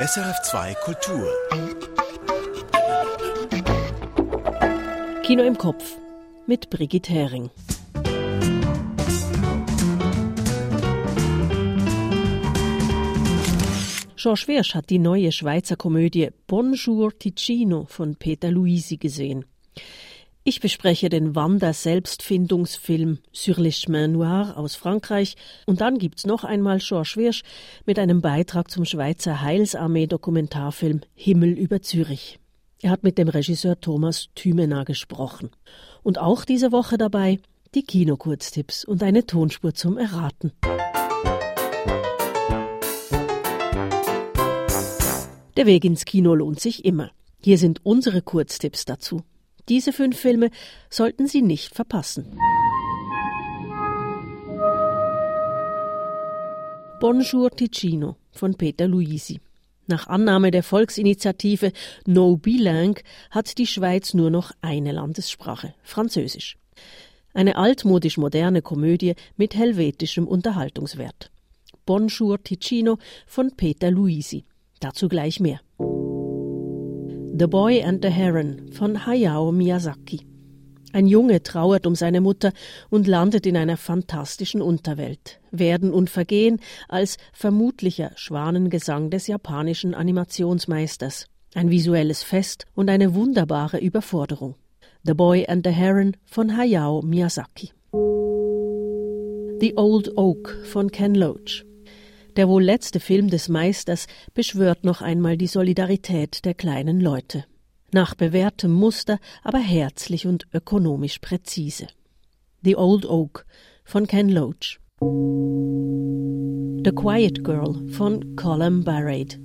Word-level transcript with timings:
SRF2 0.00 0.74
Kultur. 0.76 1.28
Kino 5.22 5.42
im 5.42 5.58
Kopf 5.58 5.98
mit 6.46 6.70
Brigitte 6.70 7.12
Hering. 7.12 7.50
George 14.16 14.44
Wirsch 14.46 14.74
hat 14.74 14.88
die 14.88 14.98
neue 14.98 15.32
Schweizer 15.32 15.76
Komödie 15.76 16.30
Bonjour 16.46 17.12
Ticino 17.18 17.84
von 17.84 18.16
Peter 18.16 18.50
Luisi 18.50 18.96
gesehen. 18.96 19.44
Ich 20.50 20.58
bespreche 20.58 21.08
den 21.08 21.36
Wander-Selbstfindungsfilm 21.36 23.18
Sur 23.30 23.60
les 23.60 23.76
chemins 23.76 24.08
noirs 24.08 24.56
aus 24.56 24.74
Frankreich 24.74 25.36
und 25.64 25.80
dann 25.80 25.96
gibt's 25.96 26.26
noch 26.26 26.42
einmal 26.42 26.80
Georges 26.80 27.16
Wirsch 27.16 27.42
mit 27.86 28.00
einem 28.00 28.20
Beitrag 28.20 28.68
zum 28.68 28.84
Schweizer 28.84 29.42
Heilsarmee-Dokumentarfilm 29.42 31.02
Himmel 31.14 31.50
über 31.50 31.82
Zürich. 31.82 32.40
Er 32.82 32.90
hat 32.90 33.04
mit 33.04 33.16
dem 33.16 33.28
Regisseur 33.28 33.80
Thomas 33.80 34.30
Thümener 34.34 34.84
gesprochen. 34.84 35.50
Und 36.02 36.18
auch 36.18 36.44
diese 36.44 36.72
Woche 36.72 36.98
dabei 36.98 37.38
die 37.76 37.84
Kinokurztipps 37.84 38.84
und 38.84 39.04
eine 39.04 39.26
Tonspur 39.26 39.72
zum 39.72 39.98
Erraten. 39.98 40.50
Der 45.56 45.66
Weg 45.66 45.84
ins 45.84 46.04
Kino 46.04 46.34
lohnt 46.34 46.58
sich 46.58 46.84
immer. 46.84 47.12
Hier 47.40 47.56
sind 47.56 47.86
unsere 47.86 48.20
Kurztipps 48.20 48.84
dazu. 48.84 49.22
Diese 49.70 49.92
fünf 49.92 50.18
Filme 50.18 50.50
sollten 50.90 51.28
Sie 51.28 51.42
nicht 51.42 51.76
verpassen. 51.76 52.36
Bonjour 57.00 57.50
Ticino 57.52 58.16
von 58.32 58.56
Peter 58.56 58.88
Luisi. 58.88 59.40
Nach 59.86 60.08
Annahme 60.08 60.50
der 60.50 60.64
Volksinitiative 60.64 61.72
No 62.04 62.36
Bilang 62.36 62.98
hat 63.30 63.58
die 63.58 63.66
Schweiz 63.66 64.12
nur 64.12 64.30
noch 64.30 64.50
eine 64.60 64.90
Landessprache, 64.90 65.72
Französisch. 65.84 66.58
Eine 67.32 67.54
altmodisch 67.54 68.18
moderne 68.18 68.62
Komödie 68.62 69.14
mit 69.36 69.54
helvetischem 69.54 70.26
Unterhaltungswert. 70.26 71.30
Bonjour 71.86 72.42
Ticino 72.42 72.98
von 73.24 73.52
Peter 73.56 73.92
Luisi. 73.92 74.44
Dazu 74.80 75.08
gleich 75.08 75.38
mehr. 75.38 75.60
The 77.38 77.46
Boy 77.46 77.82
and 77.82 78.02
the 78.02 78.10
Heron 78.10 78.70
von 78.72 79.06
Hayao 79.06 79.52
Miyazaki. 79.52 80.26
Ein 80.92 81.06
Junge 81.06 81.42
trauert 81.42 81.86
um 81.86 81.94
seine 81.94 82.20
Mutter 82.20 82.52
und 82.90 83.06
landet 83.06 83.46
in 83.46 83.56
einer 83.56 83.76
fantastischen 83.76 84.60
Unterwelt. 84.60 85.40
Werden 85.50 85.92
und 85.92 86.10
Vergehen 86.10 86.60
als 86.88 87.16
vermutlicher 87.32 88.10
Schwanengesang 88.16 89.10
des 89.10 89.28
japanischen 89.28 89.94
Animationsmeisters. 89.94 91.26
Ein 91.54 91.70
visuelles 91.70 92.22
Fest 92.22 92.66
und 92.74 92.90
eine 92.90 93.14
wunderbare 93.14 93.78
Überforderung. 93.78 94.56
The 95.04 95.14
Boy 95.14 95.46
and 95.46 95.64
the 95.64 95.72
Heron 95.72 96.16
von 96.26 96.56
Hayao 96.56 97.02
Miyazaki. 97.02 97.72
The 99.60 99.76
Old 99.76 100.16
Oak 100.16 100.56
von 100.64 100.90
Ken 100.90 101.14
Loach. 101.14 101.64
Der 102.36 102.48
wohl 102.48 102.62
letzte 102.62 103.00
Film 103.00 103.28
des 103.28 103.48
Meisters 103.48 104.06
beschwört 104.34 104.84
noch 104.84 105.02
einmal 105.02 105.36
die 105.36 105.46
Solidarität 105.46 106.44
der 106.44 106.54
kleinen 106.54 107.00
Leute. 107.00 107.44
Nach 107.92 108.14
bewährtem 108.14 108.72
Muster, 108.72 109.18
aber 109.42 109.58
herzlich 109.58 110.26
und 110.26 110.46
ökonomisch 110.52 111.18
präzise. 111.18 111.88
The 112.62 112.76
Old 112.76 113.04
Oak 113.04 113.46
von 113.84 114.06
Ken 114.06 114.28
Loach. 114.28 114.78
The 116.84 116.92
Quiet 116.92 117.42
Girl 117.42 117.88
von 117.90 118.36
Colin 118.36 118.84
Barrett. 118.84 119.40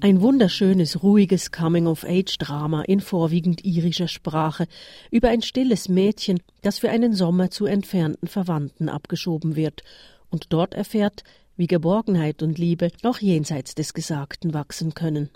Ein 0.00 0.20
wunderschönes, 0.20 1.02
ruhiges 1.02 1.50
Coming-of-Age-Drama 1.50 2.82
in 2.82 3.00
vorwiegend 3.00 3.64
irischer 3.64 4.06
Sprache 4.06 4.68
über 5.10 5.28
ein 5.30 5.42
stilles 5.42 5.88
Mädchen, 5.88 6.38
das 6.62 6.78
für 6.78 6.90
einen 6.90 7.14
Sommer 7.14 7.50
zu 7.50 7.66
entfernten 7.66 8.28
Verwandten 8.28 8.88
abgeschoben 8.88 9.56
wird 9.56 9.82
und 10.30 10.52
dort 10.52 10.74
erfährt, 10.74 11.24
wie 11.58 11.66
Geborgenheit 11.66 12.42
und 12.42 12.56
Liebe 12.56 12.90
auch 13.02 13.18
jenseits 13.18 13.74
des 13.74 13.92
Gesagten 13.92 14.54
wachsen 14.54 14.94
können. 14.94 15.28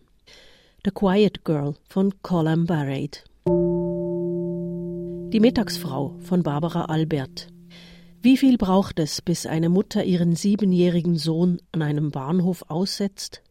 The 0.85 0.91
Quiet 0.91 1.45
Girl 1.45 1.75
von 1.89 2.15
Colin 2.23 2.65
Barrett. 2.65 3.25
Die 3.47 5.41
Mittagsfrau 5.41 6.17
von 6.21 6.43
Barbara 6.43 6.87
Albert. 6.87 7.49
Wie 8.23 8.37
viel 8.37 8.57
braucht 8.57 9.01
es, 9.01 9.21
bis 9.21 9.47
eine 9.47 9.69
Mutter 9.69 10.05
ihren 10.05 10.37
siebenjährigen 10.37 11.17
Sohn 11.17 11.61
an 11.73 11.83
einem 11.83 12.13
Bahnhof 12.13 12.65
aussetzt? 12.69 13.43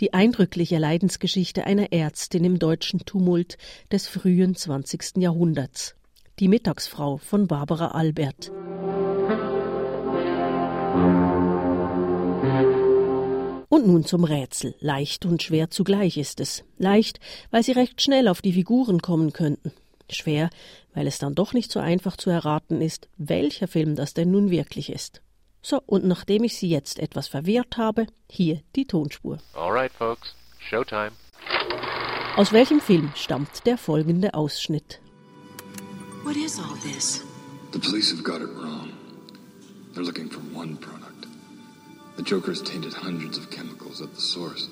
Die 0.00 0.14
eindrückliche 0.14 0.78
Leidensgeschichte 0.78 1.64
einer 1.64 1.92
Ärztin 1.92 2.44
im 2.44 2.60
deutschen 2.60 3.00
Tumult 3.00 3.58
des 3.90 4.06
frühen 4.06 4.54
20. 4.54 5.16
Jahrhunderts. 5.16 5.96
Die 6.38 6.48
Mittagsfrau 6.48 7.16
von 7.16 7.48
Barbara 7.48 7.88
Albert. 7.88 8.52
Und 13.84 13.90
nun 13.90 14.06
zum 14.06 14.24
Rätsel. 14.24 14.74
Leicht 14.80 15.26
und 15.26 15.42
schwer 15.42 15.68
zugleich 15.68 16.16
ist 16.16 16.40
es. 16.40 16.64
Leicht, 16.78 17.20
weil 17.50 17.62
Sie 17.62 17.72
recht 17.72 18.00
schnell 18.00 18.28
auf 18.28 18.40
die 18.40 18.54
Figuren 18.54 19.02
kommen 19.02 19.34
könnten. 19.34 19.72
Schwer, 20.08 20.48
weil 20.94 21.06
es 21.06 21.18
dann 21.18 21.34
doch 21.34 21.52
nicht 21.52 21.70
so 21.70 21.80
einfach 21.80 22.16
zu 22.16 22.30
erraten 22.30 22.80
ist, 22.80 23.08
welcher 23.18 23.68
Film 23.68 23.94
das 23.94 24.14
denn 24.14 24.30
nun 24.30 24.50
wirklich 24.50 24.90
ist. 24.90 25.20
So, 25.60 25.82
und 25.84 26.06
nachdem 26.06 26.44
ich 26.44 26.56
Sie 26.56 26.70
jetzt 26.70 26.98
etwas 26.98 27.28
verwirrt 27.28 27.76
habe, 27.76 28.06
hier 28.30 28.62
die 28.74 28.86
Tonspur. 28.86 29.36
Alright, 29.52 29.92
folks. 29.92 30.34
Showtime. 30.60 31.12
Aus 32.36 32.54
welchem 32.54 32.80
Film 32.80 33.12
stammt 33.14 33.66
der 33.66 33.76
folgende 33.76 34.32
Ausschnitt? 34.32 34.98
What 36.22 36.36
is 36.36 36.58
all 36.58 36.78
this? 36.90 37.22
The 37.74 37.80
police 37.80 38.10
have 38.10 38.22
got 38.22 38.40
it 38.40 38.48
wrong. 38.56 38.94
They're 39.92 40.06
looking 40.06 40.30
for 40.30 40.40
one 40.58 40.78
product. 40.78 41.03
The 42.16 42.22
Joker's 42.22 42.62
tainted 42.62 42.92
hundreds 42.92 43.36
of 43.38 43.50
chemicals 43.50 44.00
at 44.00 44.14
the 44.14 44.20
source. 44.20 44.68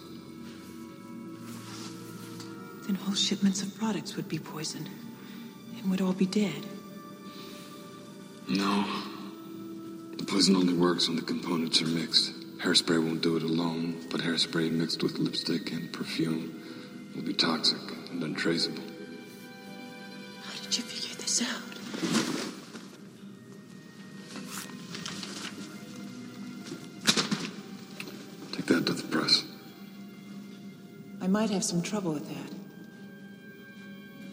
Then 2.87 2.95
whole 2.97 3.15
shipments 3.15 3.63
of 3.63 3.77
products 3.77 4.17
would 4.17 4.29
be 4.29 4.39
poisoned 4.39 4.89
and 5.79 5.91
would 5.91 6.01
all 6.01 6.13
be 6.13 6.27
dead. 6.27 6.67
No. 8.49 8.85
The 10.17 10.25
poison 10.25 10.57
only 10.57 10.75
works 10.75 11.09
when 11.09 11.17
the 11.17 11.23
components 11.23 11.83
are 11.83 11.87
mixed. 11.87 12.33
Hairspray 12.59 13.05
won't 13.05 13.23
do 13.23 13.37
it 13.37 13.43
alone, 13.43 14.07
but 14.11 14.21
hairspray 14.21 14.71
mixed 14.71 15.03
with 15.03 15.19
lipstick 15.19 15.73
and 15.73 15.93
perfume 15.93 16.63
will 17.15 17.23
be 17.23 17.35
toxic 17.35 17.81
and 18.11 18.23
untraceable. 18.23 18.83
How 20.43 20.63
did 20.63 20.77
you 20.77 20.85
figure 20.85 21.17
this 21.17 21.43
out? 21.43 22.22
Might 31.33 31.49
have 31.49 31.65
some 31.65 31.81
trouble 31.81 32.13
with 32.13 32.29
that. 32.29 32.53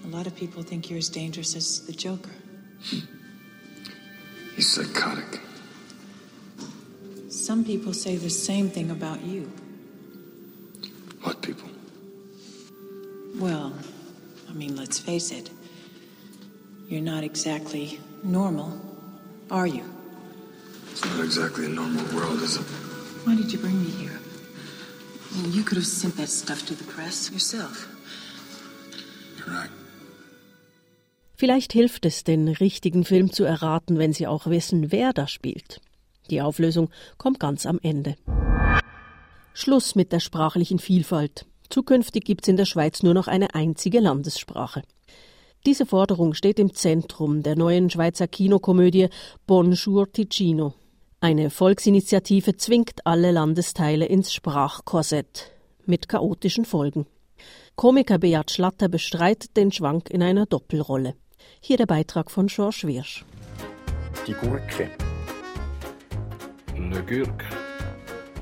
A 0.03 0.07
lot 0.09 0.27
of 0.27 0.35
people 0.35 0.61
think 0.63 0.89
you're 0.89 0.99
as 0.99 1.07
dangerous 1.07 1.55
as 1.55 1.85
the 1.85 1.93
Joker. 1.93 2.29
He's 4.55 4.67
psychotic. 4.67 5.39
Some 7.29 7.63
people 7.63 7.93
say 7.93 8.17
the 8.17 8.29
same 8.29 8.69
thing 8.69 8.91
about 8.91 9.23
you. 9.23 9.49
What 11.21 11.41
people? 11.41 11.69
Well, 13.37 13.73
I 14.49 14.53
mean, 14.53 14.75
let's 14.75 14.99
face 14.99 15.31
it. 15.31 15.49
You're 16.89 17.01
not 17.01 17.23
exactly 17.23 18.01
normal, 18.23 18.77
are 19.49 19.67
you? 19.67 19.85
It's 20.91 21.05
not 21.05 21.23
exactly 21.23 21.65
a 21.65 21.69
normal 21.69 22.03
world, 22.13 22.41
is 22.41 22.57
it? 22.57 22.65
Why 23.23 23.35
did 23.35 23.53
you 23.53 23.59
bring 23.59 23.81
me 23.81 23.89
here? 23.91 24.19
You 25.51 25.63
could 25.63 25.77
have 25.77 25.85
sent 25.85 26.17
that 26.17 26.29
stuff 26.29 26.65
to 26.65 26.73
the 26.73 26.83
press 26.83 27.29
yourself. 27.31 27.87
You're 29.37 29.53
right. 29.53 29.69
Vielleicht 31.35 31.71
hilft 31.71 32.05
es, 32.05 32.23
den 32.23 32.49
richtigen 32.49 33.05
Film 33.05 33.31
zu 33.31 33.45
erraten, 33.45 33.97
wenn 33.97 34.11
Sie 34.11 34.27
auch 34.27 34.47
wissen, 34.47 34.91
wer 34.91 35.13
da 35.13 35.27
spielt. 35.27 35.79
Die 36.29 36.41
Auflösung 36.41 36.89
kommt 37.17 37.39
ganz 37.39 37.65
am 37.65 37.79
Ende. 37.81 38.15
Schluss 39.53 39.95
mit 39.95 40.11
der 40.11 40.19
sprachlichen 40.19 40.79
Vielfalt. 40.79 41.45
Zukünftig 41.69 42.25
gibt's 42.25 42.47
in 42.47 42.57
der 42.57 42.65
Schweiz 42.65 43.03
nur 43.03 43.13
noch 43.13 43.27
eine 43.27 43.55
einzige 43.55 43.99
Landessprache. 43.99 44.81
Diese 45.65 45.85
Forderung 45.85 46.33
steht 46.33 46.59
im 46.59 46.73
Zentrum 46.73 47.43
der 47.43 47.55
neuen 47.55 47.89
Schweizer 47.89 48.27
Kinokomödie 48.27 49.09
Bonjour 49.45 50.11
Ticino. 50.11 50.73
Eine 51.21 51.49
Volksinitiative 51.49 52.55
zwingt 52.55 53.05
alle 53.05 53.31
Landesteile 53.31 54.05
ins 54.05 54.33
Sprachkorsett 54.33 55.51
mit 55.85 56.07
chaotischen 56.07 56.63
Folgen. 56.63 57.07
Komiker 57.75 58.19
Beat 58.19 58.51
Schlatter 58.51 58.87
bestreitet 58.87 59.57
den 59.57 59.73
Schwank 59.73 60.09
in 60.09 60.23
einer 60.23 60.45
Doppelrolle. 60.45 61.15
Hier 61.59 61.75
der 61.75 61.87
Beitrag 61.87 62.31
von 62.31 62.47
Georges 62.47 62.87
Wirsch. 62.87 63.25
Die 64.27 64.33
Gurke. 64.33 64.89
Le 66.77 67.03
Gurk. 67.03 67.43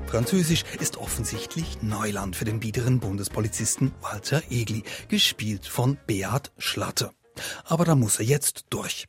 Französisch 0.06 0.64
ist 0.80 0.98
offensichtlich 0.98 1.82
Neuland 1.82 2.36
für 2.36 2.46
den 2.46 2.60
biederen 2.60 3.00
Bundespolizisten 3.00 3.92
Walter 4.02 4.44
Egli, 4.52 4.84
gespielt 5.08 5.66
von 5.66 5.98
Beat 6.06 6.52
Schlatter. 6.60 7.12
Aber 7.64 7.86
da 7.86 7.96
muss 7.96 8.20
er 8.20 8.26
jetzt 8.26 8.66
durch. 8.70 9.08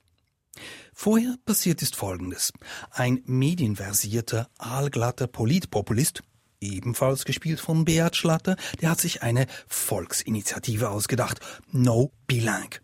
Vorher 1.00 1.36
passiert 1.46 1.80
ist 1.80 1.94
Folgendes. 1.94 2.52
Ein 2.90 3.22
medienversierter, 3.24 4.48
aalglatter 4.58 5.28
Politpopulist, 5.28 6.24
ebenfalls 6.60 7.24
gespielt 7.24 7.60
von 7.60 7.84
Beat 7.84 8.16
Schlatter, 8.16 8.56
der 8.80 8.90
hat 8.90 9.00
sich 9.00 9.22
eine 9.22 9.46
Volksinitiative 9.68 10.90
ausgedacht. 10.90 11.38
No 11.70 12.10
Bilingue. 12.26 12.80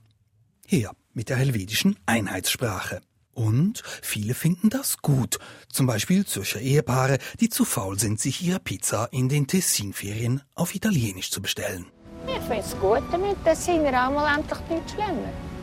Her 0.64 0.92
mit 1.12 1.28
der 1.28 1.38
helvetischen 1.38 1.98
Einheitssprache. 2.06 3.00
Und 3.32 3.82
viele 4.00 4.34
finden 4.34 4.70
das 4.70 4.98
gut. 4.98 5.40
Zum 5.68 5.88
Beispiel 5.88 6.24
Zürcher 6.24 6.60
Ehepaare, 6.60 7.18
die 7.40 7.48
zu 7.48 7.64
faul 7.64 7.98
sind, 7.98 8.20
sich 8.20 8.46
ihre 8.46 8.60
Pizza 8.60 9.08
in 9.10 9.28
den 9.28 9.48
Tessinferien 9.48 10.40
auf 10.54 10.76
Italienisch 10.76 11.32
zu 11.32 11.42
bestellen. 11.42 11.86
Ich 12.28 12.34
finde 12.42 12.60
es 12.60 12.78
gut, 12.78 13.02
damit 13.10 13.42
Tessiner 13.42 14.06
auch 14.06 14.12
mal 14.12 14.36
endlich 14.36 14.60
Deutsch 14.68 14.96
lernen. 14.96 15.53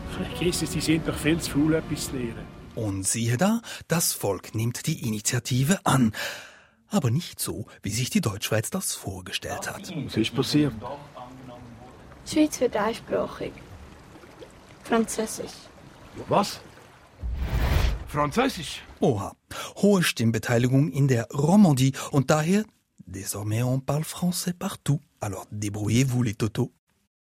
Es, 0.41 0.59
die 0.59 0.81
sind 0.81 1.07
doch 1.07 1.15
viel 1.17 1.39
zu 1.39 1.51
faul, 1.51 1.75
etwas 1.75 2.05
zu 2.05 2.17
lernen. 2.17 2.45
Und 2.75 3.05
siehe 3.05 3.37
da, 3.37 3.61
das 3.87 4.13
Volk 4.13 4.55
nimmt 4.55 4.87
die 4.87 5.07
Initiative 5.07 5.79
an. 5.85 6.13
Aber 6.87 7.09
nicht 7.09 7.39
so, 7.39 7.65
wie 7.83 7.91
sich 7.91 8.09
die 8.09 8.21
Deutschschweiz 8.21 8.69
das 8.69 8.93
vorgestellt 8.93 9.69
hat. 9.69 9.93
Was 10.05 10.17
ist 10.17 10.35
passiert? 10.35 10.73
Die 12.25 12.31
Schweiz 12.31 12.59
wird 12.59 12.75
einsprachig. 12.75 13.53
Französisch. 14.83 15.51
Was? 16.27 16.59
Französisch? 18.07 18.81
Oha, 18.99 19.35
hohe 19.77 20.03
Stimmbeteiligung 20.03 20.91
in 20.91 21.07
der 21.07 21.27
Romandie 21.31 21.93
und 22.11 22.29
daher, 22.29 22.65
désormais 23.05 23.63
on 23.63 23.79
parle 23.79 24.03
français 24.03 24.53
partout, 24.53 24.99
alors 25.21 25.45
débrouillez-vous 25.51 26.23
les 26.23 26.33
totos. 26.33 26.71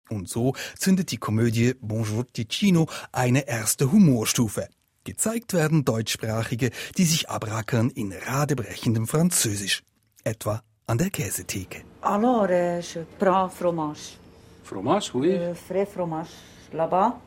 Und 0.10 0.30
so 0.30 0.54
zündet 0.78 1.12
die 1.12 1.18
Komödie 1.18 1.74
Bonjour 1.82 2.26
Ticino 2.32 2.88
eine 3.12 3.48
erste 3.48 3.92
Humorstufe. 3.92 4.68
Gezeigt 5.04 5.54
werden 5.54 5.84
Deutschsprachige, 5.86 6.70
die 6.98 7.06
sich 7.06 7.30
abrackern 7.30 7.90
in 7.90 8.12
radebrechendem 8.14 9.08
Französisch. 9.08 9.84
Etwa 10.24 10.62
an 10.88 10.98
der 10.98 11.10
Käsetheke. 11.10 11.82
Alors, 12.02 12.48
euh, 12.50 12.80
je 12.82 13.02
prends 13.20 13.50
fromage. 13.56 14.18
Fromage, 14.64 15.12
oui. 15.14 15.30
Le 15.30 15.56
frais 15.56 15.86
fromage, 15.88 16.30
là-bas. 16.72 17.20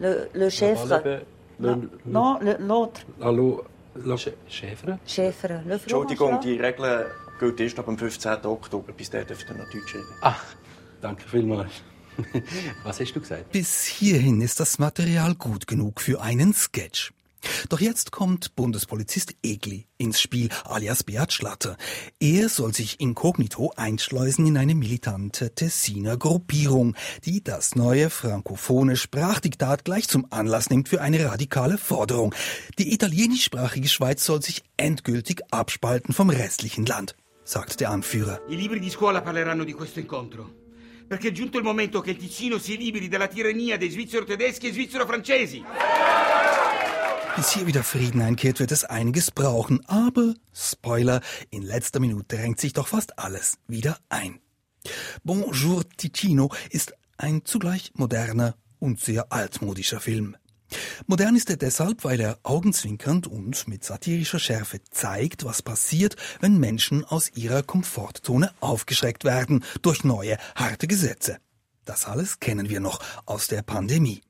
Le, 0.00 0.28
le 0.34 0.48
chèvre. 0.50 1.22
Le, 1.60 1.90
Non, 2.04 2.38
le- 2.40 2.56
l'autre. 2.60 3.00
Hallo, 3.20 3.64
Schäfer? 4.48 4.98
Chèvre. 5.06 5.62
Le 5.64 5.78
fromage. 5.78 5.82
Entschuldigung, 5.82 6.40
die 6.40 6.56
Regel 6.60 7.06
gilt 7.40 7.60
erst 7.60 7.78
ab 7.80 7.86
dem 7.86 7.98
15. 7.98 8.44
Oktober. 8.46 8.92
Bis 8.92 9.10
dahin 9.10 9.26
dürft 9.26 9.48
ihr 9.48 9.56
noch 9.56 9.70
Deutsch 9.70 9.94
reden. 9.94 10.06
Ach, 10.20 10.44
danke 11.00 11.28
vielmals. 11.28 11.70
Was 12.84 13.00
hast 13.00 13.12
du 13.12 13.20
gesagt? 13.20 13.52
Bis 13.52 13.84
hierhin 13.84 14.40
ist 14.40 14.60
das 14.60 14.78
Material 14.78 15.34
gut 15.34 15.66
genug 15.66 16.00
für 16.00 16.20
einen 16.20 16.52
Sketch. 16.52 17.12
Doch 17.68 17.80
jetzt 17.80 18.10
kommt 18.10 18.56
Bundespolizist 18.56 19.34
Egli 19.42 19.86
ins 19.96 20.20
Spiel, 20.20 20.48
alias 20.64 21.04
Beat 21.04 21.32
Schlatter. 21.32 21.76
Er 22.18 22.48
soll 22.48 22.74
sich 22.74 23.00
inkognito 23.00 23.72
einschleusen 23.76 24.46
in 24.46 24.58
eine 24.58 24.74
militante 24.74 25.54
Tessiner 25.54 26.16
Gruppierung, 26.16 26.96
die 27.24 27.42
das 27.42 27.76
neue 27.76 28.10
frankophone 28.10 28.96
Sprachdiktat 28.96 29.84
gleich 29.84 30.08
zum 30.08 30.26
Anlass 30.30 30.70
nimmt 30.70 30.88
für 30.88 31.00
eine 31.00 31.24
radikale 31.24 31.78
Forderung. 31.78 32.34
Die 32.78 32.92
italienischsprachige 32.92 33.88
Schweiz 33.88 34.24
soll 34.24 34.42
sich 34.42 34.62
endgültig 34.76 35.42
abspalten 35.50 36.12
vom 36.12 36.30
restlichen 36.30 36.86
Land, 36.86 37.14
sagt 37.44 37.80
der 37.80 37.90
Anführer. 37.90 38.40
I 38.48 38.56
libri 38.56 38.80
di 38.80 38.90
scuola 38.90 39.20
parleranno 39.20 39.64
di 39.64 39.72
questo 39.72 40.00
incontro. 40.00 40.67
Perché 41.08 41.28
è 41.28 41.32
giunto 41.32 41.56
il 41.56 41.64
momento 41.64 42.02
che 42.02 42.10
il 42.10 42.18
Ticino 42.18 42.58
si 42.58 42.76
liberi 42.76 43.08
dalla 43.08 43.28
tirannia 43.28 43.78
dei 43.78 43.88
svizzero-tedeschi 43.88 44.68
e 44.68 44.72
svizzero-francesi. 44.72 45.64
Bis 47.34 47.52
hier 47.54 47.66
wieder 47.66 47.82
Frieden 47.82 48.20
einkehrt, 48.20 48.58
wird 48.58 48.72
es 48.72 48.84
einiges 48.84 49.30
brauchen. 49.30 49.80
Aber, 49.86 50.34
Spoiler, 50.52 51.22
in 51.50 51.62
letzter 51.62 51.98
Minute 52.00 52.36
drängt 52.36 52.60
sich 52.60 52.74
doch 52.74 52.88
fast 52.88 53.18
alles 53.18 53.58
wieder 53.68 53.96
ein. 54.10 54.40
Bonjour 55.24 55.88
Ticino 55.96 56.50
ist 56.70 56.92
ein 57.16 57.44
zugleich 57.44 57.92
moderner 57.94 58.56
und 58.78 59.00
sehr 59.00 59.32
altmodischer 59.32 60.00
Film. 60.00 60.36
Modern 61.06 61.36
ist 61.36 61.50
er 61.50 61.56
deshalb, 61.56 62.04
weil 62.04 62.20
er 62.20 62.38
augenzwinkernd 62.42 63.26
und 63.26 63.68
mit 63.68 63.84
satirischer 63.84 64.38
Schärfe 64.38 64.80
zeigt, 64.90 65.44
was 65.44 65.62
passiert, 65.62 66.16
wenn 66.40 66.58
Menschen 66.58 67.04
aus 67.04 67.30
ihrer 67.34 67.62
Komfortzone 67.62 68.52
aufgeschreckt 68.60 69.24
werden 69.24 69.64
durch 69.82 70.04
neue, 70.04 70.36
harte 70.54 70.86
Gesetze. 70.86 71.38
Das 71.84 72.04
alles 72.04 72.40
kennen 72.40 72.68
wir 72.68 72.80
noch 72.80 73.00
aus 73.24 73.46
der 73.46 73.62
Pandemie. 73.62 74.20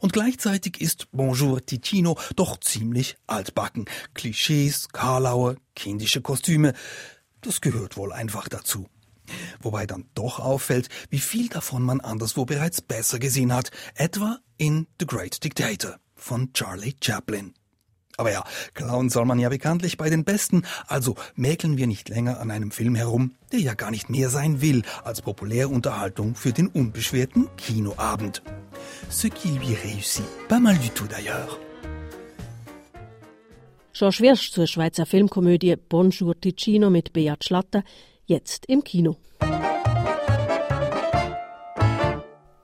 Und 0.00 0.12
gleichzeitig 0.12 0.80
ist 0.80 1.08
Bonjour 1.12 1.64
Ticino 1.64 2.18
doch 2.34 2.58
ziemlich 2.58 3.16
altbacken. 3.26 3.84
Klischees, 4.14 4.88
Karlauer, 4.88 5.56
kindische 5.76 6.22
Kostüme, 6.22 6.72
das 7.40 7.60
gehört 7.60 7.96
wohl 7.96 8.12
einfach 8.12 8.48
dazu. 8.48 8.88
Wobei 9.60 9.86
dann 9.86 10.06
doch 10.14 10.38
auffällt, 10.38 10.88
wie 11.10 11.18
viel 11.18 11.48
davon 11.48 11.82
man 11.82 12.00
anderswo 12.00 12.44
bereits 12.44 12.80
besser 12.80 13.18
gesehen 13.18 13.52
hat, 13.52 13.70
etwa 13.94 14.38
in 14.56 14.86
The 15.00 15.06
Great 15.06 15.42
Dictator 15.42 15.96
von 16.14 16.52
Charlie 16.52 16.96
Chaplin. 17.02 17.54
Aber 18.18 18.32
ja, 18.32 18.42
klauen 18.74 19.10
soll 19.10 19.26
man 19.26 19.38
ja 19.38 19.48
bekanntlich 19.48 19.96
bei 19.96 20.10
den 20.10 20.24
Besten, 20.24 20.64
also 20.88 21.14
mäkeln 21.36 21.76
wir 21.76 21.86
nicht 21.86 22.08
länger 22.08 22.40
an 22.40 22.50
einem 22.50 22.72
Film 22.72 22.96
herum, 22.96 23.36
der 23.52 23.60
ja 23.60 23.74
gar 23.74 23.92
nicht 23.92 24.10
mehr 24.10 24.28
sein 24.28 24.60
will 24.60 24.82
als 25.04 25.22
Populärunterhaltung 25.22 26.34
für 26.34 26.52
den 26.52 26.66
unbeschwerten 26.66 27.48
Kinoabend. 27.56 28.42
Ce 29.08 29.28
qui 29.28 29.50
lui 29.50 29.76
réussit 29.76 30.26
pas 30.48 30.60
mal 30.60 30.76
du 30.76 30.88
tout 30.88 31.08
d'ailleurs. 31.08 31.58
Schon 33.92 34.12
schwerst 34.12 34.52
zur 34.52 34.66
Schweizer 34.66 35.06
Filmkomödie 35.06 35.76
Bonjour 35.76 36.34
Ticino 36.40 36.90
mit 36.90 37.12
Beat 37.12 37.44
Schlatter, 37.44 37.84
jetzt 38.28 38.66
im 38.66 38.84
Kino. 38.84 39.16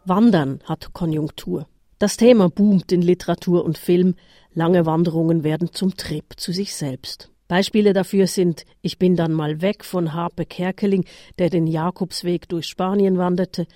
Wandern 0.04 0.60
hat 0.64 0.92
Konjunktur. 0.92 1.66
Das 1.98 2.18
Thema 2.18 2.50
boomt 2.50 2.92
in 2.92 3.00
Literatur 3.00 3.64
und 3.64 3.78
Film. 3.78 4.14
Lange 4.52 4.84
Wanderungen 4.84 5.42
werden 5.42 5.72
zum 5.72 5.96
Trip 5.96 6.24
zu 6.36 6.52
sich 6.52 6.74
selbst. 6.74 7.30
Beispiele 7.48 7.94
dafür 7.94 8.26
sind 8.26 8.64
Ich 8.82 8.98
bin 8.98 9.16
dann 9.16 9.32
mal 9.32 9.62
weg 9.62 9.84
von 9.84 10.12
Harpe 10.12 10.44
Kerkeling, 10.44 11.04
der 11.38 11.48
den 11.48 11.66
Jakobsweg 11.66 12.48
durch 12.48 12.66
Spanien 12.66 13.16
wanderte. 13.16 13.66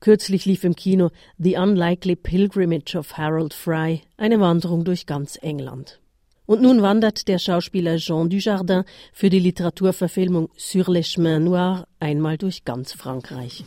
Kürzlich 0.00 0.46
lief 0.46 0.64
im 0.64 0.74
Kino 0.74 1.10
The 1.38 1.56
Unlikely 1.56 2.16
Pilgrimage 2.16 2.96
of 2.96 3.18
Harold 3.18 3.52
Fry, 3.52 4.02
eine 4.16 4.40
Wanderung 4.40 4.84
durch 4.84 5.06
ganz 5.06 5.38
England. 5.40 6.00
Und 6.46 6.60
nun 6.60 6.82
wandert 6.82 7.26
der 7.28 7.38
Schauspieler 7.38 7.96
Jean 7.96 8.28
Dujardin 8.28 8.84
für 9.14 9.30
die 9.30 9.38
Literaturverfilmung 9.38 10.50
Sur 10.56 10.92
les 10.92 11.06
chemins 11.06 11.42
noirs 11.42 11.84
einmal 12.00 12.36
durch 12.36 12.64
ganz 12.64 12.92
Frankreich. 12.92 13.64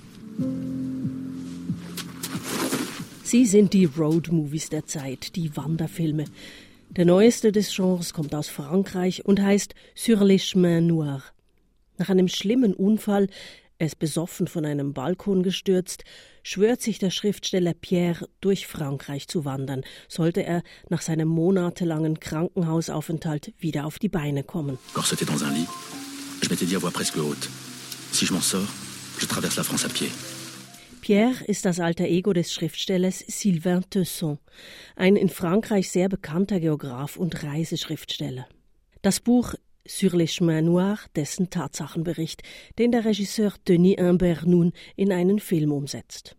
Sie 3.24 3.46
sind 3.46 3.74
die 3.74 3.86
Road-Movies 3.86 4.70
der 4.70 4.86
Zeit, 4.86 5.36
die 5.36 5.58
Wanderfilme. 5.58 6.26
Der 6.92 7.06
neueste 7.06 7.52
des 7.52 7.76
Genres 7.76 8.14
kommt 8.14 8.36
aus 8.36 8.48
Frankreich 8.48 9.26
und 9.26 9.42
heißt 9.42 9.74
Sur 9.96 10.24
les 10.24 10.44
chemins 10.44 10.88
noirs. 10.88 11.24
Nach 11.98 12.10
einem 12.10 12.28
schlimmen 12.28 12.76
Unfall, 12.76 13.28
er 13.80 13.88
ist 13.88 13.98
besoffen 13.98 14.48
von 14.48 14.66
einem 14.66 14.94
Balkon 14.94 15.42
gestürzt, 15.42 16.04
schwört 16.48 16.82
sich 16.82 16.98
der 16.98 17.10
Schriftsteller 17.10 17.74
Pierre, 17.74 18.30
durch 18.40 18.68
Frankreich 18.68 19.28
zu 19.28 19.44
wandern, 19.44 19.84
sollte 20.08 20.44
er 20.44 20.64
nach 20.90 21.02
seinem 21.02 21.28
monatelangen 21.28 22.22
Krankenhausaufenthalt 22.22 23.54
wieder 23.60 23.86
auf 23.86 24.00
die 24.00 24.08
Beine 24.08 24.44
kommen. 24.44 24.78
Corseté 24.94 25.26
dans 25.26 25.44
un 25.44 25.54
lit, 25.54 25.68
je 26.42 26.50
m'étais 26.50 26.66
dit 26.66 26.76
à 26.76 26.80
voix 26.80 26.92
presque 26.92 27.18
haute 27.18 27.50
si 28.14 28.26
je 28.26 28.34
m'en 28.34 28.42
sors, 28.42 28.70
je 29.20 29.26
traverse 29.28 29.58
la 29.58 29.64
France 29.64 29.86
à 29.86 29.90
pied. 29.90 30.10
Pierre 31.02 31.44
ist 31.48 31.66
das 31.66 31.80
alter 31.80 32.08
Ego 32.08 32.34
des 32.34 32.54
Schriftstellers 32.54 33.24
Sylvain 33.28 33.84
Tesson, 33.90 34.40
ein 34.96 35.16
in 35.18 35.30
Frankreich 35.30 35.90
sehr 35.92 36.10
bekannter 36.10 36.60
Geograf 36.60 37.18
und 37.18 37.44
Reiseschriftsteller. 37.44 38.48
Das 39.02 39.20
Buch 39.20 39.54
Sur 39.88 40.16
les 40.16 40.28
chemins 40.28 40.62
noirs, 40.62 41.08
dessen 41.16 41.50
Tatsachenbericht, 41.50 42.44
den 42.78 42.92
der 42.92 43.06
Regisseur 43.06 43.54
Denis 43.68 43.98
Imbert 43.98 44.46
nun 44.46 44.74
in 44.96 45.14
einen 45.14 45.40
Film 45.40 45.72
umsetzt. 45.72 46.36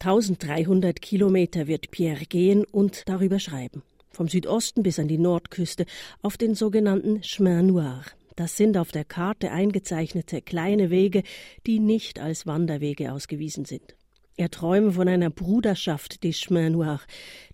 1300 0.00 1.00
Kilometer 1.00 1.66
wird 1.66 1.90
Pierre 1.90 2.24
gehen 2.24 2.64
und 2.64 3.02
darüber 3.06 3.38
schreiben. 3.38 3.82
Vom 4.10 4.28
Südosten 4.28 4.82
bis 4.82 4.98
an 4.98 5.08
die 5.08 5.18
Nordküste 5.18 5.86
auf 6.20 6.36
den 6.36 6.54
sogenannten 6.54 7.22
Chemin 7.22 7.66
Noir. 7.66 8.02
Das 8.34 8.56
sind 8.56 8.76
auf 8.76 8.90
der 8.90 9.04
Karte 9.04 9.52
eingezeichnete 9.52 10.42
kleine 10.42 10.90
Wege, 10.90 11.22
die 11.66 11.78
nicht 11.78 12.18
als 12.18 12.46
Wanderwege 12.46 13.12
ausgewiesen 13.12 13.66
sind. 13.66 13.94
Er 14.40 14.50
träume 14.50 14.92
von 14.92 15.06
einer 15.06 15.28
Bruderschaft 15.28 16.24
des 16.24 16.38
Chemins 16.38 16.72
Noirs, 16.72 17.02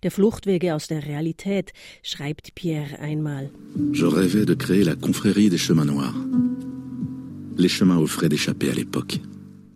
der 0.03 0.09
Fluchtwege 0.09 0.73
aus 0.73 0.87
der 0.87 1.05
Realität, 1.05 1.73
schreibt 2.01 2.55
Pierre 2.55 2.99
einmal. 2.99 3.49
Je 3.91 4.05
rêvais 4.05 4.45
de 4.45 4.55
créer 4.55 4.85
la 4.85 4.95
confrérie 4.95 5.49
des 5.49 5.59
chemins 5.59 5.83
noirs. 5.83 6.15
Les 7.57 7.67
chemins 7.67 7.97
offraient 7.97 8.29
d'échapper 8.29 8.71
à 8.71 8.73
l'époque. 8.73 9.19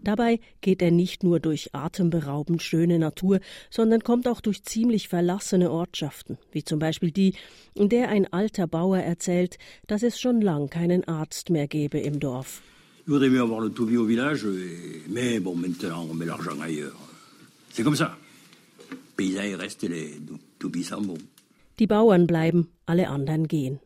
Dabei 0.05 0.39
geht 0.61 0.81
er 0.81 0.91
nicht 0.91 1.21
nur 1.21 1.41
durch 1.41 1.75
atemberaubend 1.75 2.61
schöne 2.61 2.97
Natur, 2.97 3.41
sondern 3.69 4.05
kommt 4.05 4.25
auch 4.25 4.39
durch 4.39 4.63
ziemlich 4.63 5.09
verlassene 5.09 5.69
Ortschaften, 5.69 6.37
wie 6.53 6.63
zum 6.63 6.79
Beispiel 6.79 7.11
die, 7.11 7.33
in 7.73 7.89
der 7.89 8.07
ein 8.07 8.31
alter 8.31 8.67
Bauer 8.67 8.99
erzählt, 8.99 9.57
dass 9.85 10.01
es 10.01 10.17
schon 10.17 10.39
lang 10.39 10.69
keinen 10.69 11.05
Arzt 11.09 11.49
mehr 11.49 11.67
gebe 11.67 11.99
im 11.99 12.21
Dorf. 12.21 12.61
Il 13.11 13.15
vaudrait 13.15 13.29
mieux 13.29 13.41
avoir 13.41 13.59
le 13.59 13.71
tout 13.71 13.83
au 13.97 14.05
village, 14.05 14.47
mais 15.09 15.41
bon, 15.41 15.53
maintenant 15.53 16.07
on 16.09 16.13
met 16.13 16.25
l'argent 16.25 16.57
ailleurs. 16.61 16.95
C'est 17.69 17.83
comme 17.83 17.97
ça. 17.97 18.17
Restent 19.19 19.83
et 19.83 19.89
les 19.89 20.21
tout 20.57 20.71
s'en 20.81 21.01
vont. 21.01 21.17
Die 21.77 21.87
Bauern 21.87 22.25
bleiben, 22.25 22.69
alle 22.85 23.09
anderen 23.09 23.49
gehen. 23.49 23.81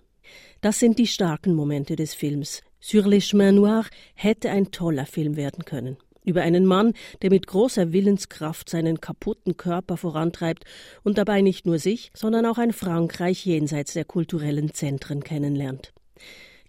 Das 0.61 0.77
sind 0.77 0.99
die 0.99 1.07
starken 1.07 1.55
Momente 1.55 1.95
des 1.95 2.13
Films. 2.13 2.61
Sur 2.79 3.07
les 3.07 3.21
chemins 3.21 3.51
noirs 3.51 3.87
hätte 4.13 4.51
ein 4.51 4.69
toller 4.69 5.07
Film 5.07 5.35
werden 5.37 5.65
können 5.65 5.97
über 6.23 6.43
einen 6.43 6.67
Mann, 6.67 6.93
der 7.23 7.31
mit 7.31 7.47
großer 7.47 7.93
Willenskraft 7.93 8.69
seinen 8.69 9.01
kaputten 9.01 9.57
Körper 9.57 9.97
vorantreibt 9.97 10.65
und 11.03 11.17
dabei 11.17 11.41
nicht 11.41 11.65
nur 11.65 11.79
sich, 11.79 12.11
sondern 12.13 12.45
auch 12.45 12.59
ein 12.59 12.73
Frankreich 12.73 13.43
jenseits 13.43 13.93
der 13.93 14.05
kulturellen 14.05 14.71
Zentren 14.71 15.23
kennenlernt. 15.23 15.93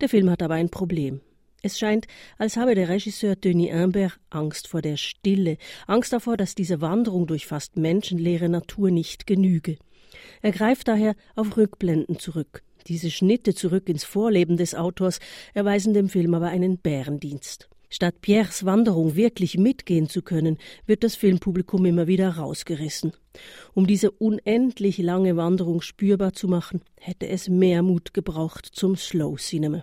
Der 0.00 0.08
Film 0.08 0.30
hat 0.30 0.42
aber 0.42 0.54
ein 0.54 0.70
Problem. 0.70 1.20
Es 1.66 1.80
scheint, 1.80 2.06
als 2.38 2.56
habe 2.56 2.76
der 2.76 2.88
Regisseur 2.88 3.34
Denis 3.34 3.72
Imbert 3.72 4.20
Angst 4.30 4.68
vor 4.68 4.82
der 4.82 4.96
Stille, 4.96 5.56
Angst 5.88 6.12
davor, 6.12 6.36
dass 6.36 6.54
diese 6.54 6.80
Wanderung 6.80 7.26
durch 7.26 7.44
fast 7.44 7.76
menschenleere 7.76 8.48
Natur 8.48 8.92
nicht 8.92 9.26
genüge. 9.26 9.76
Er 10.42 10.52
greift 10.52 10.86
daher 10.86 11.16
auf 11.34 11.56
Rückblenden 11.56 12.20
zurück. 12.20 12.62
Diese 12.86 13.10
Schnitte 13.10 13.52
zurück 13.52 13.88
ins 13.88 14.04
Vorleben 14.04 14.56
des 14.56 14.76
Autors 14.76 15.18
erweisen 15.54 15.92
dem 15.92 16.08
Film 16.08 16.34
aber 16.34 16.46
einen 16.46 16.78
Bärendienst. 16.78 17.68
Statt 17.90 18.20
Pierres 18.20 18.64
Wanderung 18.64 19.16
wirklich 19.16 19.58
mitgehen 19.58 20.08
zu 20.08 20.22
können, 20.22 20.58
wird 20.86 21.02
das 21.02 21.16
Filmpublikum 21.16 21.84
immer 21.84 22.06
wieder 22.06 22.28
rausgerissen. 22.28 23.12
Um 23.74 23.88
diese 23.88 24.12
unendlich 24.12 24.98
lange 24.98 25.36
Wanderung 25.36 25.80
spürbar 25.80 26.32
zu 26.32 26.46
machen, 26.46 26.82
hätte 27.00 27.26
es 27.26 27.48
mehr 27.48 27.82
Mut 27.82 28.14
gebraucht 28.14 28.66
zum 28.66 28.94
Slow 28.94 29.36
Cinema. 29.36 29.82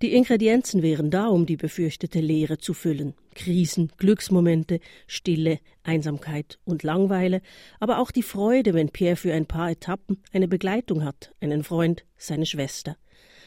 Die 0.00 0.14
Ingredienzen 0.14 0.82
wären 0.82 1.10
da, 1.10 1.26
um 1.26 1.46
die 1.46 1.56
befürchtete 1.56 2.20
Leere 2.20 2.58
zu 2.58 2.74
füllen. 2.74 3.14
Krisen, 3.34 3.90
Glücksmomente, 3.96 4.80
Stille, 5.06 5.58
Einsamkeit 5.82 6.58
und 6.64 6.82
Langweile, 6.82 7.42
aber 7.80 7.98
auch 7.98 8.10
die 8.10 8.22
Freude, 8.22 8.74
wenn 8.74 8.90
Pierre 8.90 9.16
für 9.16 9.32
ein 9.32 9.46
paar 9.46 9.70
Etappen 9.70 10.22
eine 10.32 10.48
Begleitung 10.48 11.04
hat, 11.04 11.34
einen 11.40 11.64
Freund, 11.64 12.04
seine 12.16 12.46
Schwester. 12.46 12.96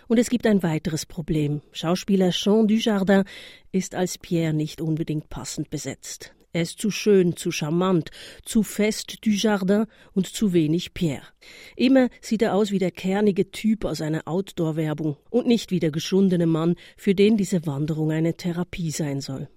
Und 0.07 0.19
es 0.19 0.29
gibt 0.29 0.45
ein 0.45 0.61
weiteres 0.61 1.05
Problem. 1.05 1.61
Schauspieler 1.71 2.29
Jean 2.29 2.67
Dujardin 2.67 3.23
ist 3.71 3.95
als 3.95 4.17
Pierre 4.17 4.53
nicht 4.53 4.81
unbedingt 4.81 5.29
passend 5.29 5.69
besetzt. 5.69 6.34
Er 6.55 6.61
ist 6.61 6.79
zu 6.79 6.89
schön, 6.89 7.35
zu 7.35 7.51
charmant, 7.51 8.11
zu 8.45 8.63
fest 8.63 9.25
Dujardin 9.25 9.87
und 10.13 10.27
zu 10.27 10.53
wenig 10.53 10.93
Pierre. 10.93 11.27
Immer 11.75 12.07
sieht 12.21 12.41
er 12.41 12.55
aus 12.55 12.71
wie 12.71 12.79
der 12.79 12.91
kernige 12.91 13.51
Typ 13.51 13.83
aus 13.83 13.99
einer 13.99 14.25
Outdoor-Werbung 14.25 15.17
und 15.29 15.47
nicht 15.47 15.71
wie 15.71 15.81
der 15.81 15.91
geschundene 15.91 16.45
Mann, 16.45 16.75
für 16.95 17.13
den 17.13 17.35
diese 17.35 17.65
Wanderung 17.65 18.09
eine 18.13 18.35
Therapie 18.35 18.91
sein 18.91 19.19
soll. 19.19 19.49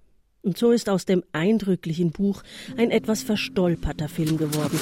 Und 0.42 0.58
so 0.58 0.72
ist 0.72 0.88
aus 0.88 1.04
dem 1.04 1.22
eindrücklichen 1.30 2.10
Buch 2.10 2.42
ein 2.76 2.90
etwas 2.90 3.22
verstolperter 3.22 4.08
Film 4.08 4.36
geworden 4.36 4.80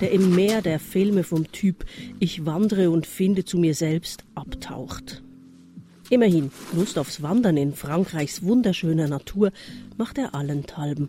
der 0.00 0.12
im 0.12 0.34
Meer 0.34 0.60
der 0.60 0.78
Filme 0.78 1.24
vom 1.24 1.50
Typ 1.52 1.86
Ich 2.20 2.44
wandere 2.44 2.90
und 2.90 3.06
finde 3.06 3.46
zu 3.46 3.56
mir 3.56 3.74
selbst 3.74 4.24
abtaucht. 4.34 5.22
Immerhin, 6.08 6.52
Lust 6.72 6.98
aufs 6.98 7.22
Wandern 7.22 7.56
in 7.56 7.74
Frankreichs 7.74 8.42
wunderschöner 8.42 9.08
Natur 9.08 9.50
macht 9.96 10.18
er 10.18 10.34
allenthalben. 10.34 11.08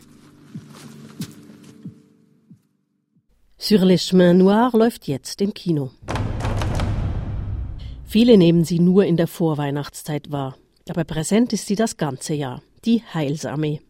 Sur 3.60 3.86
les 3.86 4.08
chemins 4.08 4.38
noirs 4.38 4.74
läuft 4.74 5.08
jetzt 5.08 5.42
im 5.42 5.54
Kino. 5.54 5.92
Viele 8.06 8.38
nehmen 8.38 8.64
sie 8.64 8.80
nur 8.80 9.06
in 9.06 9.18
der 9.18 9.28
Vorweihnachtszeit 9.28 10.32
wahr, 10.32 10.58
aber 10.90 11.04
präsent 11.04 11.54
ist 11.54 11.68
sie 11.68 11.76
das 11.76 11.98
ganze 11.98 12.34
Jahr, 12.34 12.62
die 12.86 13.04
Heilsarmee. 13.14 13.82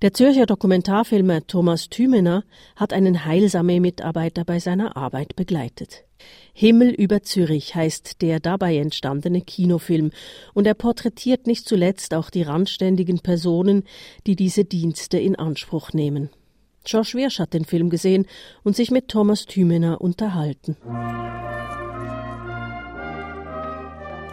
Der 0.00 0.14
Zürcher 0.14 0.46
Dokumentarfilmer 0.46 1.48
Thomas 1.48 1.88
Thümener 1.88 2.44
hat 2.76 2.92
einen 2.92 3.24
Heilsarmee-Mitarbeiter 3.24 4.44
bei 4.44 4.60
seiner 4.60 4.96
Arbeit 4.96 5.34
begleitet. 5.34 6.04
Himmel 6.52 6.90
über 6.90 7.24
Zürich 7.24 7.74
heißt 7.74 8.22
der 8.22 8.38
dabei 8.38 8.76
entstandene 8.76 9.40
Kinofilm 9.40 10.12
und 10.54 10.68
er 10.68 10.74
porträtiert 10.74 11.48
nicht 11.48 11.68
zuletzt 11.68 12.14
auch 12.14 12.30
die 12.30 12.42
randständigen 12.42 13.18
Personen, 13.18 13.82
die 14.24 14.36
diese 14.36 14.64
Dienste 14.64 15.18
in 15.18 15.34
Anspruch 15.34 15.92
nehmen. 15.92 16.30
Josh 16.86 17.16
Wirsch 17.16 17.40
hat 17.40 17.52
den 17.52 17.64
Film 17.64 17.90
gesehen 17.90 18.26
und 18.62 18.76
sich 18.76 18.92
mit 18.92 19.08
Thomas 19.08 19.46
Thümener 19.46 20.00
unterhalten. 20.00 20.76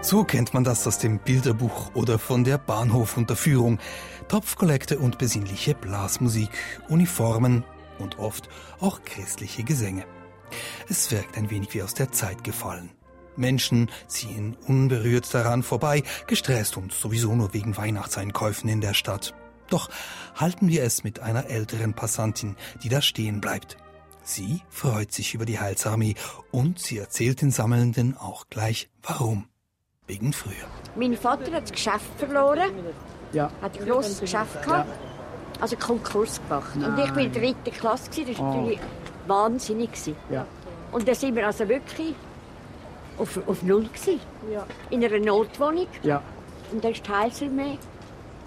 So 0.06 0.24
kennt 0.24 0.54
man 0.54 0.64
das 0.64 0.86
aus 0.86 1.00
dem 1.00 1.18
Bilderbuch 1.18 1.96
oder 1.96 2.20
von 2.20 2.44
der 2.44 2.60
Bahnhofunterführung. 2.60 3.80
Topfkollekte 4.28 5.00
und 5.00 5.18
besinnliche 5.18 5.74
Blasmusik, 5.74 6.52
Uniformen 6.90 7.64
und 7.98 8.20
oft 8.20 8.48
auch 8.80 9.02
christliche 9.04 9.64
Gesänge. 9.64 10.06
Es 10.88 11.10
wirkt 11.10 11.36
ein 11.36 11.50
wenig 11.50 11.74
wie 11.74 11.82
aus 11.82 11.96
der 11.96 12.12
Zeit 12.12 12.44
gefallen. 12.44 12.92
Menschen 13.36 13.90
ziehen 14.06 14.56
unberührt 14.68 15.34
daran 15.34 15.64
vorbei, 15.64 16.04
gestresst 16.28 16.78
und 16.78 16.94
sowieso 16.94 17.34
nur 17.34 17.56
wegen 17.56 17.76
Weihnachtseinkäufen 17.76 18.70
in 18.70 18.82
der 18.82 18.94
Stadt. 18.94 19.34
Doch 19.72 19.90
halten 20.36 20.68
wir 20.68 20.84
es 20.84 21.04
mit 21.04 21.20
einer 21.20 21.48
älteren 21.48 21.96
Passantin, 21.96 22.58
die 22.84 22.90
da 22.90 23.02
stehen 23.02 23.42
bleibt. 23.42 23.78
Sie 24.22 24.62
freut 24.70 25.12
sich 25.12 25.34
über 25.34 25.48
die 25.48 25.60
Heilsarmee 25.60 26.14
und 26.52 26.78
sie 26.78 27.00
erzählt 27.00 27.42
den 27.42 27.50
Sammelnden 27.50 28.16
auch 28.16 28.46
gleich 28.52 28.92
warum. 29.02 29.48
Wegen 30.08 30.34
früher. 30.34 30.68
Mein 30.96 31.16
Vater 31.18 31.52
hat 31.52 31.64
das 31.64 31.72
Geschäft 31.72 32.12
verloren. 32.18 32.72
Ja. 33.34 33.50
Hat 33.62 33.80
ein 33.80 33.88
grosses 33.88 34.20
Geschäft 34.20 34.62
gehabt. 34.64 34.88
Ja. 34.88 35.62
Also 35.62 35.76
Konkurs 35.78 36.40
gemacht. 36.48 36.76
Nein. 36.76 36.92
Und 36.92 37.00
ich 37.00 37.10
war 37.12 37.18
in 37.18 37.32
der 37.32 37.42
dritten 37.42 37.72
Klasse. 37.72 38.10
Das 38.10 38.40
war 38.40 38.46
oh. 38.46 38.56
natürlich 38.56 38.80
wahnsinnig. 39.28 39.90
Ja. 40.30 40.46
Und 40.92 41.08
da 41.08 41.16
sind 41.16 41.36
wir 41.36 41.48
also 41.48 41.68
wirklich 41.68 42.14
auf, 43.18 43.40
auf 43.48 43.64
Null. 43.64 43.86
Gewesen. 43.86 44.20
Ja. 44.52 44.66
In 44.90 45.04
einer 45.04 45.20
Notwohnung. 45.20 45.88
Ja. 46.04 46.22
Und 46.72 46.84
dann 46.84 46.92
ist 46.92 47.06
die 47.06 47.12
Heilsarmee 47.12 47.78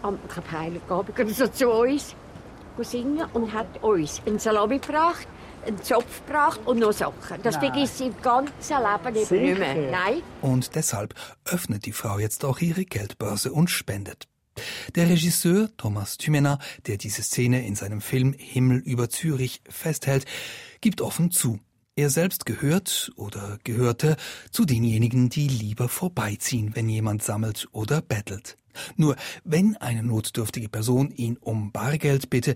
am 0.02 0.18
Heiligabend 0.52 1.34
so 1.34 1.48
zu 1.48 1.70
uns 1.70 2.14
singen 2.80 3.26
und 3.32 3.52
hat 3.52 3.82
uns 3.82 4.22
einen 4.24 4.38
Salami 4.38 4.78
gebracht 4.78 5.26
einen 5.68 5.82
Zopf 5.82 6.24
gebracht 6.26 6.60
und 6.64 6.78
noch 6.78 6.92
Sachen. 6.92 7.40
Das 7.42 7.56
Nein. 7.56 7.72
vergisst 7.72 7.98
sie 7.98 8.06
im 8.06 8.22
ganzen 8.22 8.76
Leben 8.78 9.14
nicht 9.14 9.58
mehr. 9.58 9.90
Nein. 9.90 10.22
Und 10.40 10.74
deshalb 10.74 11.14
öffnet 11.44 11.86
die 11.86 11.92
Frau 11.92 12.18
jetzt 12.18 12.44
auch 12.44 12.58
ihre 12.60 12.84
Geldbörse 12.84 13.52
und 13.52 13.70
spendet. 13.70 14.26
Der 14.96 15.08
Regisseur 15.08 15.68
Thomas 15.76 16.16
Thümener, 16.16 16.58
der 16.86 16.96
diese 16.96 17.22
Szene 17.22 17.64
in 17.64 17.76
seinem 17.76 18.00
Film 18.00 18.34
Himmel 18.36 18.78
über 18.78 19.08
Zürich 19.08 19.62
festhält, 19.68 20.24
gibt 20.80 21.00
offen 21.00 21.30
zu. 21.30 21.60
Er 21.94 22.10
selbst 22.10 22.46
gehört 22.46 23.12
oder 23.16 23.58
gehörte 23.64 24.16
zu 24.50 24.64
denjenigen, 24.64 25.28
die 25.28 25.48
lieber 25.48 25.88
vorbeiziehen, 25.88 26.74
wenn 26.74 26.88
jemand 26.88 27.22
sammelt 27.22 27.68
oder 27.72 28.02
bettelt. 28.02 28.56
Nur 28.96 29.16
wenn 29.44 29.76
eine 29.76 30.02
notdürftige 30.02 30.68
Person 30.68 31.10
ihn 31.10 31.36
um 31.36 31.72
Bargeld 31.72 32.30
bitte, 32.30 32.54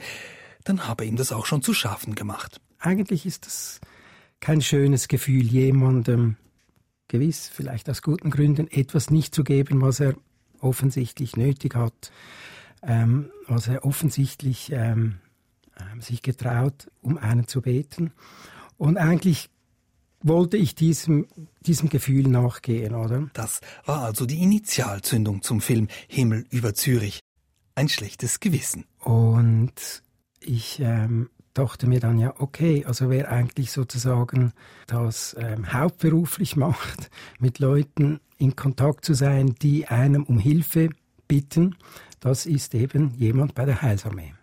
dann 0.65 0.87
habe 0.87 1.05
ihm 1.05 1.17
das 1.17 1.33
auch 1.33 1.47
schon 1.47 1.63
zu 1.63 1.75
schaffen 1.75 2.15
gemacht. 2.15 2.61
Eigentlich 2.83 3.27
ist 3.27 3.47
es 3.47 3.81
kein 4.41 4.61
schönes 4.61 5.07
Gefühl, 5.07 5.45
jemandem 5.45 6.37
gewiss, 7.07 7.49
vielleicht 7.49 7.89
aus 7.89 8.03
guten 8.03 8.29
Gründen, 8.29 8.69
etwas 8.69 9.09
nicht 9.09 9.37
zu 9.37 9.45
geben, 9.45 9.81
was 9.81 10.01
er 10.01 10.17
offensichtlich 10.59 11.37
nötig 11.37 11.77
hat, 11.77 12.11
ähm, 12.83 13.31
was 13.47 13.69
er 13.69 13.85
offensichtlich 13.85 14.73
ähm, 14.73 15.21
ähm 15.79 16.01
sich 16.01 16.23
getraut, 16.23 16.91
um 17.03 17.19
einen 17.19 17.47
zu 17.47 17.63
beten. 17.63 18.13
Und 18.79 18.97
eigentlich 18.97 19.49
wollte 20.21 20.57
ich 20.57 20.75
diesem, 20.75 21.29
diesem 21.61 21.89
Gefühl 21.89 22.27
nachgehen, 22.27 22.97
oder? 22.97 23.31
Das 23.35 23.61
war 23.85 24.03
also 24.03 24.27
die 24.27 24.43
Initialzündung 24.43 25.43
zum 25.43 25.61
Film 25.61 25.87
Himmel 26.09 26.47
über 26.51 26.75
Zürich. 26.75 27.21
Ein 27.77 27.89
schlechtes 27.89 28.41
Gewissen. 28.41 28.87
Und 28.99 30.03
ich 30.41 30.81
ähm, 30.81 31.31
dachte 31.55 31.87
mir 31.87 32.01
dann 32.01 32.19
ja, 32.19 32.35
okay, 32.39 32.85
also 32.87 33.11
wer 33.11 33.31
eigentlich 33.31 33.73
sozusagen 33.73 34.53
das 34.87 35.37
ähm, 35.39 35.73
hauptberuflich 35.73 36.57
macht, 36.57 37.11
mit 37.39 37.59
Leuten 37.59 38.21
in 38.39 38.57
Kontakt 38.57 39.05
zu 39.05 39.15
sein, 39.15 39.55
die 39.63 39.87
einem 39.87 40.25
um 40.25 40.39
Hilfe 40.39 40.91
bitten, 41.29 41.77
das 42.21 42.47
ist 42.47 42.75
eben 42.75 43.15
jemand 43.15 43.55
bei 43.55 43.65
der 43.65 43.83
Heilsarmee. 43.83 44.35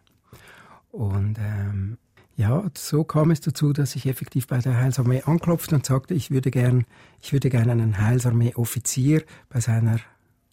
Und 0.92 1.38
ähm, 1.39 1.98
ja, 2.36 2.63
so 2.74 3.04
kam 3.04 3.32
es 3.32 3.42
dazu, 3.42 3.74
dass 3.74 3.96
ich 3.96 4.06
effektiv 4.06 4.48
bei 4.48 4.60
der 4.60 4.78
Heilsarmee 4.78 5.24
anklopfte 5.24 5.75
und 5.75 5.86
sagte, 5.86 6.13
ich 6.13 6.32
würde 6.32 6.51
gern, 6.51 6.86
ich 7.22 7.34
würde 7.34 7.50
gern 7.50 7.70
einen 7.70 8.00
Heilsarmee-Offizier 8.00 9.24
bei 9.50 9.60
seiner 9.60 10.00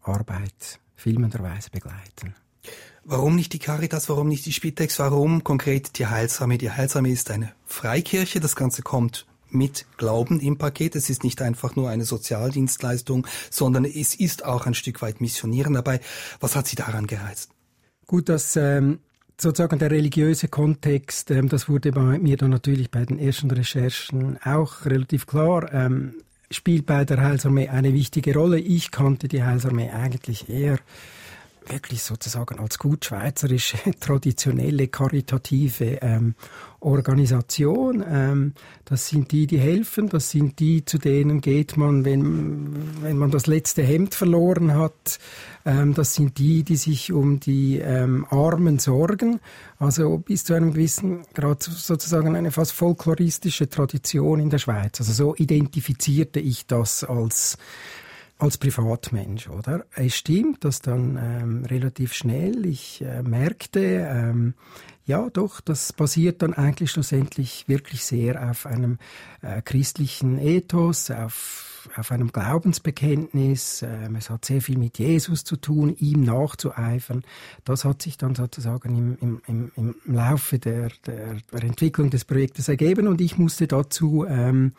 Arbeit 0.03 0.81
filmenderweise 0.97 1.71
begleiten. 1.71 2.35
Warum 3.09 3.37
nicht 3.37 3.53
die 3.53 3.61
Caritas, 3.61 4.09
warum 4.09 4.27
nicht 4.27 4.47
die 4.47 4.53
Spitex, 4.53 4.99
warum 4.99 5.45
konkret 5.45 5.97
die 5.97 6.09
Heilsarmee? 6.09 6.59
Die 6.59 6.73
Heilsarmee 6.73 7.13
ist 7.13 7.31
eine 7.31 7.53
Freikirche, 7.65 8.41
das 8.41 8.57
Ganze 8.57 8.83
kommt 8.83 9.27
mit 9.49 9.87
Glauben 9.97 10.41
im 10.41 10.59
Paket. 10.59 10.97
Es 10.97 11.09
ist 11.09 11.23
nicht 11.23 11.41
einfach 11.41 11.77
nur 11.77 11.89
eine 11.89 12.05
Sozialdienstleistung, 12.05 13.25
sondern 13.49 13.85
es 13.85 14.17
ist 14.17 14.45
auch 14.45 14.67
ein 14.67 14.75
Stück 14.75 15.03
weit 15.03 15.21
Missionieren 15.21 15.75
dabei. 15.75 16.01
Was 16.41 16.57
hat 16.57 16.67
Sie 16.67 16.75
daran 16.75 17.07
gereizt? 17.07 17.51
Gut, 18.09 18.29
dass 18.29 18.57
ähm, 18.57 18.99
sozusagen 19.41 19.79
der 19.79 19.93
religiöse 19.93 20.49
Kontext, 20.49 21.31
ähm, 21.31 21.49
das 21.49 21.69
wurde 21.69 21.93
bei 21.93 22.19
mir 22.19 22.37
dann 22.37 22.51
natürlich 22.51 22.91
bei 22.91 23.05
den 23.05 23.21
ersten 23.21 23.53
Recherchen 23.53 24.37
auch 24.43 24.85
relativ 24.85 25.29
klar. 25.29 25.73
Ähm, 25.73 26.17
spielt 26.51 26.87
bei 26.87 27.05
der 27.05 27.21
Heilsarmee 27.23 27.69
eine 27.69 27.95
wichtige 27.95 28.35
Rolle. 28.35 28.59
Ich 28.59 28.91
kannte 28.91 29.29
die 29.29 29.45
Heilsarmee 29.45 29.91
eigentlich 29.91 30.49
eher 30.49 30.81
wirklich 31.71 32.03
sozusagen 32.03 32.59
als 32.59 32.79
gut 32.79 33.05
schweizerische, 33.05 33.79
traditionelle, 34.01 34.89
karitative 34.89 35.99
ähm, 36.03 36.35
Organisation. 36.81 38.05
Ähm, 38.09 38.53
das 38.85 39.09
sind 39.09 39.33
die, 39.33 39.47
die 39.47 39.59
helfen, 39.59 40.09
das 40.09 40.31
sind 40.31 40.59
die, 40.61 40.85
zu 40.85 40.99
denen 40.99 41.41
geht 41.41 41.77
man, 41.77 42.05
wenn, 42.05 43.03
wenn 43.03 43.19
man 43.19 43.31
das 43.31 43.47
letzte 43.47 43.83
Hemd 43.83 44.15
verloren 44.15 44.75
hat. 44.75 45.19
Ähm, 45.65 45.95
das 45.95 46.15
sind 46.15 46.39
die, 46.39 46.63
die 46.63 46.77
sich 46.77 47.13
um 47.13 47.41
die 47.41 47.79
ähm, 47.79 48.27
Armen 48.31 48.79
sorgen. 48.79 49.41
Also 49.79 50.19
bis 50.19 50.45
zu 50.45 50.55
einem 50.55 50.73
gewissen 50.73 51.25
Grad 51.35 51.63
sozusagen 51.63 52.37
eine 52.37 52.53
fast 52.53 52.73
folkloristische 52.73 53.69
Tradition 53.69 54.41
in 54.41 54.51
der 54.51 54.59
Schweiz. 54.59 55.01
Also 55.01 55.13
so 55.13 55.35
identifizierte 55.37 56.41
ich 56.41 56.67
das 56.67 57.05
als 57.05 57.59
als 58.39 58.59
Privatmensch, 58.59 59.49
oder? 59.49 59.87
Es 59.95 60.17
stimmt, 60.17 60.65
dass 60.65 60.81
dann 60.81 61.19
ähm, 61.21 61.65
relativ 61.65 62.13
schnell 62.13 62.67
ich 62.67 63.03
äh, 63.03 63.23
merkte, 63.23 63.81
ähm, 63.81 64.55
ja 65.07 65.31
doch, 65.31 65.61
das 65.63 65.93
basiert 65.93 66.43
dann 66.43 66.53
eigentlich 66.53 66.91
schlussendlich 66.91 67.67
wirklich 67.67 68.05
sehr 68.05 68.51
auf 68.51 68.67
einem 68.67 68.99
äh, 69.41 69.63
christlichen 69.63 70.39
Ethos, 70.39 71.11
auf, 71.11 71.89
auf 71.97 72.13
einem 72.13 72.31
Glaubensbekenntnis. 72.31 73.83
Ähm, 73.83 74.17
es 74.17 74.29
hat 74.29 74.45
sehr 74.45 74.61
viel 74.61 74.77
mit 74.77 74.99
Jesus 74.99 75.45
zu 75.45 75.57
tun, 75.57 75.97
ihm 75.99 76.23
nachzueifern. 76.23 77.23
Das 77.65 77.87
hat 77.87 78.03
sich 78.03 78.19
dann 78.19 78.35
sozusagen 78.35 78.97
im, 78.99 79.17
im, 79.23 79.43
im, 79.47 79.73
im 79.77 80.15
Laufe 80.15 80.59
der, 80.59 80.91
der, 81.07 81.37
der 81.53 81.63
Entwicklung 81.63 82.11
des 82.11 82.27
Projektes 82.27 82.69
ergeben 82.69 83.09
und 83.09 83.23
ich 83.23 83.39
musste 83.39 83.67
dazu, 83.67 84.27
ähm, 84.29 84.75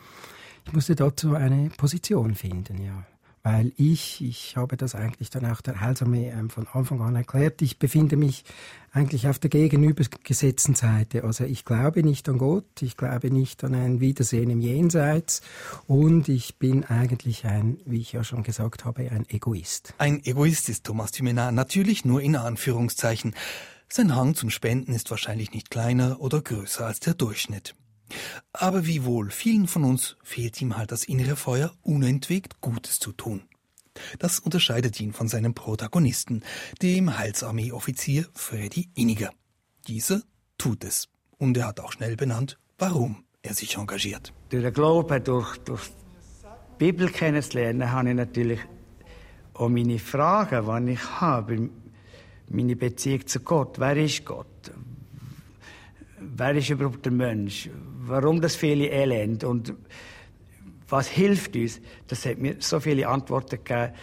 ich 0.68 0.74
musste 0.74 0.94
dazu 0.94 1.34
eine 1.34 1.72
Position 1.76 2.36
finden, 2.36 2.84
ja 2.84 3.04
weil 3.48 3.72
ich, 3.78 4.22
ich 4.22 4.58
habe 4.58 4.76
das 4.76 4.94
eigentlich 4.94 5.30
dann 5.30 5.46
auch 5.46 5.62
der 5.62 5.80
Heilsarmee 5.80 6.34
ähm, 6.38 6.50
von 6.50 6.68
Anfang 6.68 7.00
an 7.00 7.16
erklärt, 7.16 7.62
ich 7.62 7.80
befinde 7.80 8.18
mich 8.18 8.44
eigentlich 8.92 9.30
auf 9.30 9.40
der 9.40 9.50
gegenübergesetzten 9.50 10.76
Seite. 10.76 11.24
Also 11.24 11.46
ich 11.46 11.64
glaube 11.64 12.04
nicht 12.04 12.28
an 12.28 12.40
Gott, 12.40 12.82
ich 12.82 12.98
glaube 12.98 13.32
nicht 13.32 13.64
an 13.64 13.74
ein 13.74 14.02
Wiedersehen 14.02 14.50
im 14.50 14.60
Jenseits 14.60 15.42
und 15.88 16.28
ich 16.28 16.58
bin 16.58 16.84
eigentlich 16.84 17.46
ein, 17.46 17.80
wie 17.86 18.02
ich 18.02 18.12
ja 18.12 18.26
schon 18.26 18.44
gesagt 18.44 18.84
habe, 18.84 19.10
ein 19.12 19.26
Egoist. 19.30 19.94
Ein 19.98 20.26
Egoist 20.26 20.68
ist 20.68 20.84
Thomas 20.84 21.12
Thymenar 21.12 21.54
natürlich 21.54 22.04
nur 22.04 22.22
in 22.22 22.36
Anführungszeichen. 22.36 23.34
Sein 23.88 24.14
Hang 24.14 24.36
zum 24.36 24.50
Spenden 24.50 24.92
ist 24.92 25.10
wahrscheinlich 25.10 25.54
nicht 25.54 25.70
kleiner 25.70 26.20
oder 26.20 26.42
größer 26.42 26.86
als 26.86 27.00
der 27.00 27.14
Durchschnitt. 27.14 27.76
Aber 28.54 28.86
wie 28.86 29.06
wohl 29.06 29.30
vielen 29.30 29.68
von 29.68 29.84
uns 29.84 30.18
fehlt 30.24 30.62
ihm 30.62 30.78
halt 30.78 30.92
das 30.92 31.04
innere 31.04 31.36
Feuer, 31.36 31.74
unentwegt 31.82 32.62
Gutes 32.62 33.00
zu 33.00 33.12
tun. 33.12 33.44
Das 34.20 34.40
unterscheidet 34.40 35.00
ihn 35.00 35.14
von 35.14 35.28
seinem 35.28 35.54
Protagonisten, 35.54 36.44
dem 36.82 37.18
Heilsarmee-Offizier 37.18 38.28
Freddy 38.34 38.90
Inniger. 38.94 39.32
Dieser 39.88 40.22
tut 40.58 40.84
es. 40.84 41.10
Und 41.38 41.58
er 41.58 41.68
hat 41.68 41.80
auch 41.80 41.92
schnell 41.92 42.16
benannt, 42.16 42.58
warum 42.78 43.24
er 43.42 43.54
sich 43.54 43.78
engagiert. 43.78 44.34
Durch 44.50 44.64
den 44.64 44.74
Glauben, 44.74 45.24
durch, 45.24 45.58
durch 45.60 45.82
die 45.88 46.78
Bibel 46.78 47.10
kennenzulernen, 47.10 47.92
habe 47.92 48.10
ich 48.10 48.16
natürlich 48.16 48.60
auch 49.54 49.70
meine 49.70 50.00
Fragen, 50.00 50.86
die 50.86 50.94
ich 50.94 51.20
habe, 51.20 51.70
meine 52.50 52.76
Beziehung 52.76 53.26
zu 53.26 53.40
Gott. 53.40 53.80
Wer 53.80 53.98
ist 53.98 54.26
Gott? 54.26 54.72
Wer 56.20 56.56
ist 56.56 56.70
überhaupt 56.70 57.06
der 57.06 57.12
Mensch? 57.12 57.70
warum 58.08 58.42
das 58.42 58.56
viele 58.56 58.88
Elend 58.88 59.44
und 59.44 59.74
was 60.90 61.08
hilft 61.08 61.56
uns, 61.56 61.82
das 62.08 62.26
hat 62.26 62.38
mir 62.38 62.56
so 62.60 62.80
viele 62.80 63.08
Antworten 63.08 63.64
gegeben, 63.64 63.94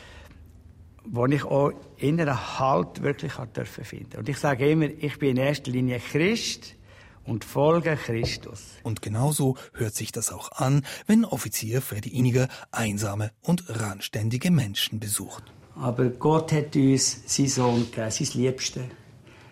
wo 1.07 1.27
ich 1.27 1.44
auch 1.44 1.72
inneren 1.96 2.59
Halt 2.59 3.03
wirklich 3.03 3.33
dürfen 3.57 3.85
finden. 3.85 4.18
Und 4.18 4.29
ich 4.29 4.38
sage 4.38 4.70
immer, 4.70 4.87
ich 4.87 5.18
bin 5.18 5.31
in 5.31 5.37
erster 5.38 5.70
Linie 5.70 5.98
Christ 5.98 6.77
und 7.24 7.44
folge 7.44 7.96
Christus. 7.96 8.74
Und 8.83 9.00
genauso 9.00 9.57
hört 9.72 9.94
sich 9.94 10.12
das 10.12 10.31
auch 10.31 10.53
an, 10.53 10.85
wenn 11.07 11.24
Offizier 11.24 11.81
Freddy 11.81 12.11
Iniger 12.11 12.48
einsame 12.70 13.33
und 13.42 13.64
randständige 13.68 14.50
Menschen 14.50 15.00
besucht. 15.00 15.42
Aber 15.77 16.09
Gott 16.09 16.53
hat 16.53 16.77
uns 16.77 17.22
seinen 17.27 17.48
Sohn 17.48 17.90
gegeben, 17.90 18.11
sein 18.11 18.29
Liebste, 18.35 18.85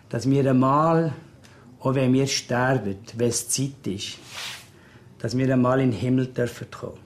dass 0.09 0.29
wir 0.29 0.47
einmal 0.49 1.13
auch 1.83 1.95
wenn 1.95 2.13
wir 2.13 2.27
sterben, 2.27 2.97
wenn 3.17 3.29
es 3.29 3.49
Zeit 3.49 3.85
ist, 3.85 4.17
dass 5.19 5.37
wir 5.37 5.51
einmal 5.51 5.81
in 5.81 5.91
den 5.91 5.99
Himmel 5.99 6.27
dürfen 6.27 6.71
kommen. 6.71 6.99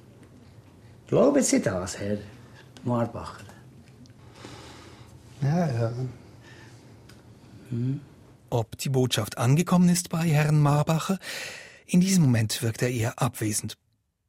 Glauben 1.07 1.41
Sie 1.41 1.61
das, 1.61 1.97
Herr 1.97 2.19
Marbacher? 2.83 3.43
Ja, 5.41 5.67
ja. 5.67 5.91
Hm? 7.69 8.01
Ob 8.49 8.77
die 8.77 8.89
Botschaft 8.89 9.37
angekommen 9.37 9.89
ist 9.89 10.09
bei 10.09 10.27
Herrn 10.29 10.59
Marbacher? 10.59 11.17
In 11.87 11.99
diesem 11.99 12.23
Moment 12.23 12.61
wirkt 12.61 12.81
er 12.81 12.89
eher 12.89 13.19
abwesend. 13.21 13.77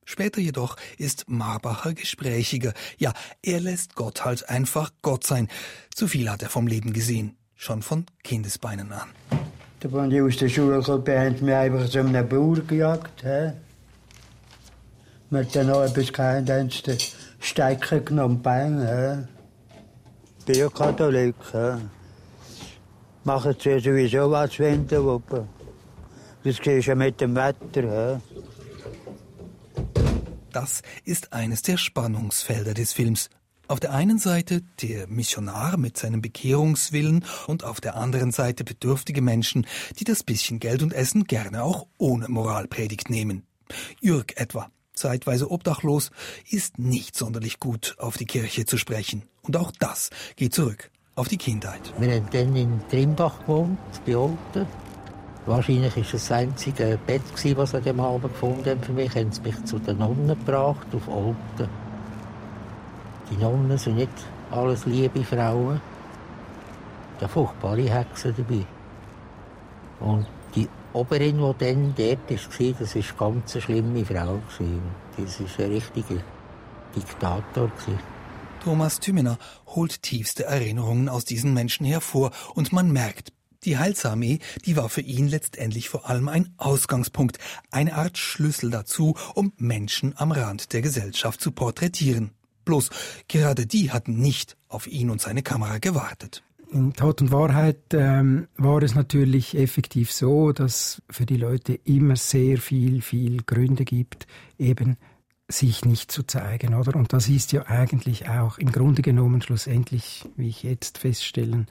Später 0.05 0.41
jedoch 0.41 0.77
ist 0.97 1.29
Marbacher 1.29 1.93
gesprächiger. 1.93 2.73
Ja, 2.97 3.13
er 3.43 3.61
lässt 3.61 3.97
Gott 3.97 4.25
halt 4.25 4.49
einfach 4.49 4.93
Gott 5.03 5.27
sein. 5.27 5.49
Zu 5.95 6.09
viel 6.09 6.31
hat 6.31 6.43
er 6.43 6.49
vom 6.49 6.67
Leben 6.67 6.95
gesehen, 6.95 7.37
schon 7.55 7.83
von 7.83 8.07
Kindesbeinen 8.23 8.93
an. 8.93 9.09
Da 9.81 9.93
waren 9.93 10.11
die 10.11 10.21
aus 10.21 10.37
der 10.37 10.49
Schule 10.49 10.79
gekommen, 10.79 11.07
haben 11.07 11.45
mich 11.45 11.55
einfach 11.55 11.89
zu 11.89 12.01
einem 12.01 12.29
Bauer 12.29 12.59
gejagt. 12.67 13.23
He? 13.23 13.53
Wir 15.31 15.39
haben 15.41 15.49
dann 15.53 15.67
noch 15.69 15.83
etwas 15.83 16.13
gehabt, 16.13 16.51
haben 16.51 16.71
sie 16.71 16.83
den 16.83 16.99
Stecker 17.39 18.01
genommen, 18.01 18.43
Bein. 18.43 19.29
Ich 20.41 20.45
bin 20.47 20.57
ja 20.57 20.69
Katholik. 20.69 21.37
He? 21.53 21.75
Machen 23.23 23.55
sie 23.61 23.79
sowieso 23.79 24.31
was, 24.31 24.59
wenn 24.59 24.89
sie 24.89 25.05
wollen. 25.05 25.49
Das 26.43 26.57
siehst 26.57 26.89
du 26.89 26.97
mit 26.97 27.21
dem 27.21 27.37
Wetter. 27.37 28.19
He? 28.19 28.21
Das 30.51 30.83
ist 31.05 31.33
eines 31.33 31.63
der 31.63 31.77
Spannungsfelder 31.77 32.75
des 32.75 32.93
Films. 32.93 33.31
Auf 33.69 33.81
der 33.81 33.93
einen 33.93 34.19
Seite 34.19 34.63
der 34.81 35.07
Missionar 35.09 35.77
mit 35.77 35.99
seinem 35.99 36.23
Bekehrungswillen 36.23 37.23
und 37.47 37.65
auf 37.65 37.83
der 37.83 37.97
anderen 37.97 38.33
Seite 38.33 38.65
bedürftige 38.65 39.21
Menschen, 39.21 39.67
die 39.99 40.05
das 40.05 40.23
bisschen 40.23 40.59
Geld 40.59 40.83
und 40.83 40.95
Essen 40.95 41.25
gerne 41.25 41.63
auch 41.63 41.87
ohne 41.99 42.29
Moralpredigt 42.29 43.11
nehmen. 43.11 43.43
Jürg 44.01 44.41
etwa, 44.41 44.71
zeitweise 44.95 45.51
obdachlos, 45.51 46.11
ist 46.49 46.79
nicht 46.79 47.15
sonderlich 47.15 47.61
gut 47.61 47.95
auf 47.99 48.17
die 48.17 48.25
Kirche 48.25 48.65
zu 48.65 48.79
sprechen. 48.79 49.25
Und 49.43 49.59
auch 49.59 49.71
das 49.79 50.09
geht 50.37 50.55
zurück 50.55 50.91
auf 51.15 51.29
die 51.29 51.37
Kindheit. 51.37 51.93
Wir 51.99 52.15
haben 52.15 52.29
dann 52.33 52.57
in 52.57 52.81
Trimbach 52.89 53.41
gewohnt, 53.41 53.79
bei 54.07 54.17
Olten. 54.17 54.67
Wahrscheinlich 55.45 55.95
war 55.95 56.05
das 56.11 56.33
einzige 56.33 56.99
Bett, 57.07 57.23
das 57.33 57.43
sie 57.43 57.55
an 57.55 57.85
dem 57.85 58.01
Abend 58.01 58.33
gefunden 58.33 58.65
haben 58.65 58.83
für 58.83 58.93
mich. 58.93 59.15
Haben 59.15 59.31
sie 59.31 59.43
mich 59.43 59.63
zu 59.67 59.79
den 59.79 59.99
Nonnen 59.99 60.29
gebracht, 60.29 60.87
auf 60.95 61.07
Olten. 61.07 61.88
Die 63.31 63.37
Nonnen 63.37 63.77
sind 63.77 63.97
nicht 63.97 64.11
alles 64.51 64.87
liebe 64.87 65.23
Frauen. 65.25 65.81
Da 67.21 67.29
furchtbare 67.29 67.83
Hexen 67.83 68.35
dabei. 68.37 68.65
Und 70.01 70.27
die 70.55 70.69
Oberin, 70.93 71.37
die 71.37 71.65
dann 71.65 71.95
dort 71.97 72.31
war, 72.31 72.75
das 72.79 72.95
war 72.95 73.27
eine 73.27 73.35
ganz 73.35 73.63
schlimme 73.63 74.05
Frau. 74.05 74.41
Das 75.17 75.41
war 75.59 75.65
ein 75.67 75.73
richtiger 75.73 76.23
Diktator. 76.97 77.71
Thomas 78.65 79.01
Tümener 79.01 79.39
holt 79.67 80.03
tiefste 80.03 80.45
Erinnerungen 80.45 81.09
aus 81.09 81.25
diesen 81.25 81.55
Menschen 81.55 81.85
hervor 81.87 82.31
und 82.55 82.73
man 82.73 82.91
merkt, 82.91 83.33
die 83.65 83.77
Heilsarmee, 83.77 84.39
die 84.65 84.77
war 84.77 84.89
für 84.89 85.01
ihn 85.01 85.29
letztendlich 85.29 85.89
vor 85.89 86.09
allem 86.09 86.29
ein 86.29 86.55
Ausgangspunkt, 86.59 87.39
eine 87.71 87.95
Art 87.95 88.17
Schlüssel 88.17 88.71
dazu, 88.71 89.17
um 89.35 89.53
Menschen 89.57 90.15
am 90.17 90.33
Rand 90.33 90.73
der 90.73 90.81
Gesellschaft 90.81 91.41
zu 91.41 91.51
porträtieren. 91.51 92.38
Bloß 92.69 92.91
gerade 93.29 93.65
die 93.67 93.93
hatten 93.93 94.21
nicht 94.21 94.59
auf 94.69 94.87
ihn 94.87 95.09
und 95.09 95.23
seine 95.23 95.43
Kamera 95.43 95.79
gewartet. 95.79 96.43
in 96.71 96.93
Tat 96.93 97.23
und 97.23 97.33
Wahrheit 97.33 97.95
ähm, 97.95 98.47
war 98.59 98.83
es 98.83 98.95
natürlich 98.95 99.57
effektiv 99.57 100.13
so, 100.13 100.53
dass 100.53 101.01
für 101.09 101.25
die 101.25 101.39
Leute 101.39 101.73
immer 101.85 102.17
sehr 102.17 102.59
viel, 102.59 103.01
viel 103.01 103.43
Gründe 103.43 103.87
gibt, 103.87 104.27
eben 104.59 104.99
sich 105.49 105.87
nicht 105.87 106.13
zu 106.13 106.25
zeigen, 106.25 106.75
oder? 106.75 106.95
Und 106.95 107.15
das 107.15 107.31
ist 107.31 107.53
ja 107.53 107.65
eigentlich 107.69 108.29
auch 108.29 108.59
im 108.59 108.71
Grunde 108.71 109.01
genommen 109.01 109.41
schlussendlich, 109.41 110.29
wie 110.37 110.49
ich 110.49 110.63
jetzt 110.63 110.99
feststellen 110.99 111.69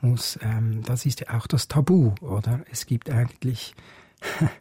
muss, 0.00 0.38
ähm, 0.42 0.82
das 0.84 1.06
ist 1.06 1.22
ja 1.22 1.36
auch 1.36 1.48
das 1.48 1.66
Tabu, 1.66 2.14
oder? 2.20 2.60
Es 2.70 2.86
gibt 2.86 3.10
eigentlich 3.10 3.74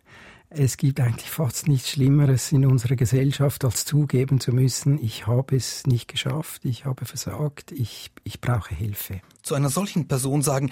es 0.58 0.78
gibt 0.78 1.00
eigentlich 1.00 1.30
fast 1.30 1.68
nichts 1.68 1.91
Schlimmeres 1.91 2.52
in 2.52 2.65
unserer 2.65 2.96
Gesellschaft, 2.96 3.65
als 3.65 3.86
zugeben 3.86 4.39
zu 4.39 4.52
müssen, 4.52 5.04
ich 5.04 5.28
habe 5.28 5.56
es 5.56 5.86
nicht 5.86 6.08
geschafft, 6.08 6.63
ich 6.65 6.86
habe 6.86 7.06
versagt, 7.06 7.72
ich, 7.72 8.12
ich 8.24 8.39
brauche 8.39 8.74
Hilfe. 8.74 9.22
Zu 9.44 9.56
einer 9.56 9.70
solchen 9.70 10.08
Person 10.08 10.41
sagen, 10.41 10.72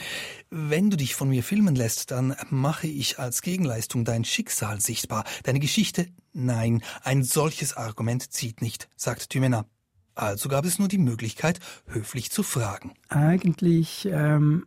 wenn 0.49 0.89
du 0.89 0.97
dich 0.97 1.15
von 1.15 1.29
mir 1.29 1.43
filmen 1.43 1.75
lässt, 1.75 2.11
dann 2.11 2.35
mache 2.49 2.87
ich 2.87 3.19
als 3.19 3.41
Gegenleistung 3.41 4.05
dein 4.05 4.23
Schicksal 4.23 4.79
sichtbar, 4.79 5.25
deine 5.43 5.59
Geschichte. 5.59 6.07
Nein, 6.31 6.81
ein 7.03 7.23
solches 7.23 7.75
Argument 7.75 8.31
zieht 8.31 8.61
nicht, 8.61 8.89
sagt 8.95 9.29
Thymena. 9.29 9.65
Also 10.15 10.47
gab 10.47 10.65
es 10.65 10.79
nur 10.79 10.87
die 10.87 10.97
Möglichkeit, 10.97 11.59
höflich 11.87 12.31
zu 12.31 12.43
fragen. 12.43 12.93
Eigentlich 13.09 14.07
ähm, 14.11 14.65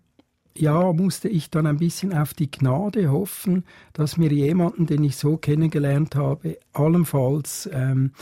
ja, 0.59 0.93
musste 0.93 1.29
ich 1.29 1.51
dann 1.51 1.67
ein 1.67 1.79
bisschen 1.79 2.13
auf 2.13 2.35
die 2.35 2.51
Gnade 2.51 3.11
hoffen, 3.11 3.65
dass 3.93 4.17
mir 4.17 4.33
jemanden, 4.33 4.87
den 4.87 5.05
ich 5.05 5.17
so 5.17 5.37
kennengelernt 5.37 6.15
habe, 6.17 6.59
allenfalls 6.73 7.69
ähm, 7.73 8.13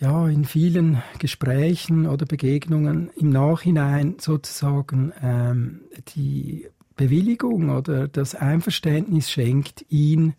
ja, 0.00 0.28
in 0.28 0.44
vielen 0.44 1.02
Gesprächen 1.18 2.06
oder 2.06 2.24
Begegnungen 2.24 3.10
im 3.16 3.30
Nachhinein 3.30 4.16
sozusagen 4.18 5.12
ähm, 5.22 5.80
die 6.16 6.66
Bewilligung 6.96 7.70
oder 7.70 8.08
das 8.08 8.34
Einverständnis 8.34 9.30
schenkt, 9.30 9.84
ihn 9.90 10.34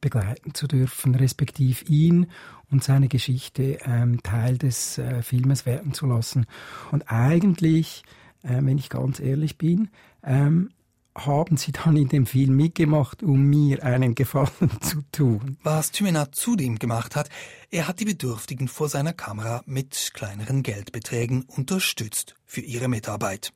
begleiten 0.00 0.54
zu 0.54 0.66
dürfen, 0.66 1.14
respektive 1.14 1.84
ihn 1.86 2.26
und 2.70 2.82
seine 2.84 3.08
Geschichte 3.08 3.78
ähm, 3.84 4.22
Teil 4.22 4.58
des 4.58 4.98
äh, 4.98 5.22
Filmes 5.22 5.66
werden 5.66 5.92
zu 5.92 6.06
lassen. 6.06 6.46
Und 6.90 7.10
eigentlich, 7.10 8.02
äh, 8.46 8.60
wenn 8.62 8.78
ich 8.78 8.88
ganz 8.88 9.20
ehrlich 9.20 9.58
bin, 9.58 9.90
ähm, 10.22 10.70
haben 11.16 11.56
sie 11.56 11.72
dann 11.72 11.96
in 11.96 12.08
dem 12.08 12.26
Film 12.26 12.56
mitgemacht, 12.56 13.22
um 13.22 13.42
mir 13.44 13.82
einen 13.82 14.14
Gefallen 14.14 14.70
zu 14.80 15.02
tun. 15.12 15.56
Was 15.62 15.90
Thymena 15.90 16.30
zudem 16.32 16.78
gemacht 16.78 17.16
hat, 17.16 17.30
er 17.70 17.88
hat 17.88 18.00
die 18.00 18.04
Bedürftigen 18.04 18.68
vor 18.68 18.88
seiner 18.88 19.12
Kamera 19.12 19.62
mit 19.66 20.10
kleineren 20.14 20.62
Geldbeträgen 20.62 21.44
unterstützt 21.44 22.34
für 22.44 22.60
ihre 22.60 22.88
Mitarbeit. 22.88 23.52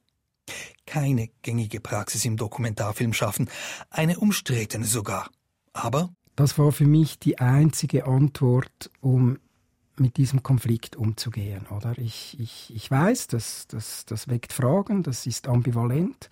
Keine 0.87 1.29
gängige 1.42 1.81
Praxis 1.81 2.24
im 2.24 2.37
Dokumentarfilm 2.37 3.12
schaffen, 3.12 3.48
eine 3.90 4.18
umstrittene 4.18 4.87
sogar. 4.87 5.31
Aber 5.72 6.11
das 6.35 6.59
war 6.59 6.72
für 6.72 6.87
mich 6.87 7.18
die 7.18 7.38
einzige 7.38 8.07
Antwort, 8.07 8.90
um 9.00 9.38
mit 9.96 10.16
diesem 10.16 10.42
Konflikt 10.42 10.96
umzugehen. 10.96 11.66
Oder? 11.66 11.96
Ich, 11.98 12.38
ich, 12.40 12.72
ich 12.74 12.90
weiß, 12.90 13.26
das, 13.29 13.66
das, 13.68 14.05
das 14.07 14.29
weckt 14.29 14.53
Fragen, 14.53 15.03
das 15.03 15.26
ist 15.26 15.48
ambivalent. 15.48 16.31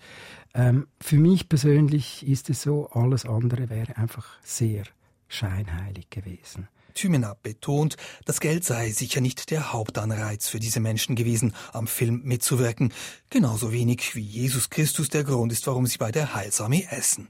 Ähm, 0.53 0.87
für 0.99 1.17
mich 1.17 1.49
persönlich 1.49 2.27
ist 2.27 2.49
es 2.49 2.63
so, 2.63 2.89
alles 2.91 3.25
andere 3.25 3.69
wäre 3.69 3.97
einfach 3.97 4.27
sehr 4.43 4.83
scheinheilig 5.27 6.09
gewesen. 6.09 6.67
Thymena 6.95 7.35
betont, 7.41 7.95
das 8.25 8.39
Geld 8.39 8.65
sei 8.65 8.91
sicher 8.91 9.21
nicht 9.21 9.51
der 9.51 9.71
Hauptanreiz 9.71 10.47
für 10.49 10.59
diese 10.59 10.79
Menschen 10.79 11.15
gewesen, 11.15 11.53
am 11.71 11.87
Film 11.87 12.21
mitzuwirken, 12.23 12.91
genauso 13.29 13.71
wenig 13.71 14.15
wie 14.15 14.21
Jesus 14.21 14.69
Christus 14.69 15.09
der 15.09 15.23
Grund 15.23 15.51
ist, 15.51 15.65
warum 15.67 15.85
sie 15.85 15.97
bei 15.97 16.11
der 16.11 16.33
Heilsarmee 16.33 16.87
essen. 16.89 17.29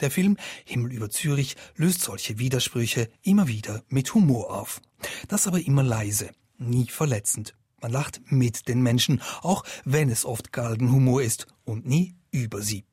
Der 0.00 0.12
Film 0.12 0.36
Himmel 0.64 0.92
über 0.92 1.10
Zürich 1.10 1.56
löst 1.74 2.02
solche 2.02 2.38
Widersprüche 2.38 3.08
immer 3.22 3.48
wieder 3.48 3.82
mit 3.88 4.14
Humor 4.14 4.54
auf. 4.54 4.80
Das 5.26 5.48
aber 5.48 5.60
immer 5.60 5.82
leise, 5.82 6.30
nie 6.56 6.86
verletzend. 6.86 7.54
Man 7.80 7.90
lacht 7.90 8.20
mit 8.26 8.68
den 8.68 8.80
Menschen, 8.82 9.20
auch 9.42 9.64
wenn 9.84 10.08
es 10.08 10.24
oft 10.24 10.52
Galgenhumor 10.52 11.22
ist 11.22 11.46
und 11.64 11.86
nie 11.86 12.14
über 12.30 12.62
sie. 12.62 12.84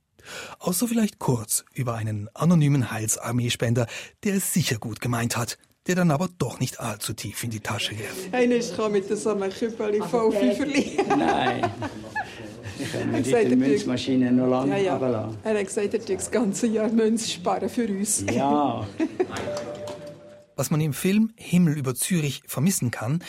Außer 0.57 0.87
vielleicht 0.87 1.19
kurz 1.19 1.63
über 1.73 1.93
einen 1.93 2.27
anonymen 2.33 2.89
Heilsarmeespender, 2.89 3.85
der 4.23 4.35
es 4.35 4.53
sicher 4.53 4.77
gut 4.79 4.99
gemeint 4.99 5.37
hat, 5.37 5.59
der 5.85 5.93
dann 5.93 6.09
aber 6.09 6.29
doch 6.39 6.59
nicht 6.59 6.79
allzu 6.79 7.13
tief 7.13 7.43
in 7.43 7.51
die 7.51 7.59
Tasche 7.59 7.93
griff. 7.93 8.29
Einer 8.31 8.59
kam 8.75 8.93
mit 8.93 9.07
so 9.15 9.29
einem 9.29 9.51
Küppeli 9.51 10.01
voll. 10.01 10.33
Nein. 11.07 11.71
Ich 12.79 13.31
mir 13.31 13.49
die 13.49 13.55
Münzmaschine 13.55 14.31
noch 14.31 14.47
lange 14.47 14.83
ja, 14.83 14.97
ja. 14.97 15.33
Er 15.43 15.59
hat 15.59 15.65
gesagt, 15.65 15.93
er 15.93 16.05
tue 16.05 16.15
das 16.15 16.31
ganze 16.31 16.67
Jahr 16.67 16.89
Münz 16.89 17.31
sparen 17.31 17.69
für 17.69 17.87
uns. 17.87 18.25
Ja. 18.31 18.87
Was 20.55 20.71
man 20.71 20.81
im 20.81 20.93
Film 20.93 21.31
Himmel 21.35 21.77
über 21.77 21.95
Zürich 21.95 22.41
vermissen 22.45 22.91
kann, 22.91 23.23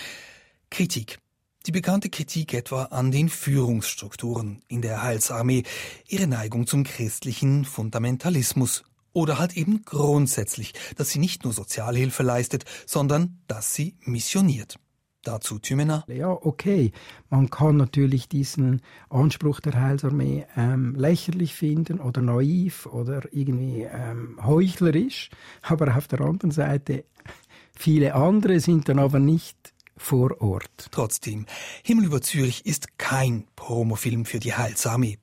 Kritik. 0.71 1.19
Die 1.67 1.73
bekannte 1.73 2.11
Kritik 2.11 2.55
etwa 2.55 2.85
an 2.85 3.11
den 3.11 3.29
Führungsstrukturen 3.29 4.63
in 4.69 4.83
der 4.83 5.03
Heilsarmee, 5.03 5.65
ihre 6.07 6.29
Neigung 6.29 6.67
zum 6.67 6.85
christlichen 6.85 7.65
Fundamentalismus 7.65 8.85
oder 9.13 9.39
halt 9.39 9.57
eben 9.57 9.83
grundsätzlich, 9.85 10.75
dass 10.97 11.11
sie 11.11 11.19
nicht 11.19 11.43
nur 11.43 11.53
Sozialhilfe 11.53 12.23
leistet, 12.23 12.65
sondern 12.87 13.41
dass 13.49 13.75
sie 13.75 13.97
missioniert. 14.05 14.79
Dazu 15.27 15.59
Thümener. 15.59 16.05
Ja, 16.07 16.31
okay. 16.31 16.93
Man 17.31 17.51
kann 17.51 17.77
natürlich 17.77 18.29
diesen 18.29 18.81
Anspruch 19.11 19.59
der 19.59 19.81
Heilsarmee 19.81 20.47
ähm, 20.57 20.95
lächerlich 20.95 21.55
finden 21.55 21.99
oder 22.01 22.23
naiv 22.23 22.87
oder 22.87 23.23
irgendwie 23.33 23.83
ähm, 23.83 24.39
heuchlerisch. 24.45 25.31
Aber 25.63 25.97
auf 25.97 26.07
der 26.07 26.21
anderen 26.21 26.53
Seite, 26.53 27.05
viele 27.75 28.15
andere 28.15 28.61
sind 28.61 28.89
dann 28.89 29.01
aber 29.01 29.19
nicht 29.19 29.75
vor 29.97 30.41
Ort. 30.41 30.89
Trotzdem, 30.93 31.47
Himmel 31.83 32.07
über 32.07 32.21
Zürich 32.21 32.65
ist 32.65 32.99
kein 32.99 33.47
Promofilm 33.57 34.27
für 34.27 34.39
die 34.39 34.55
Heilsarmee. 34.55 35.19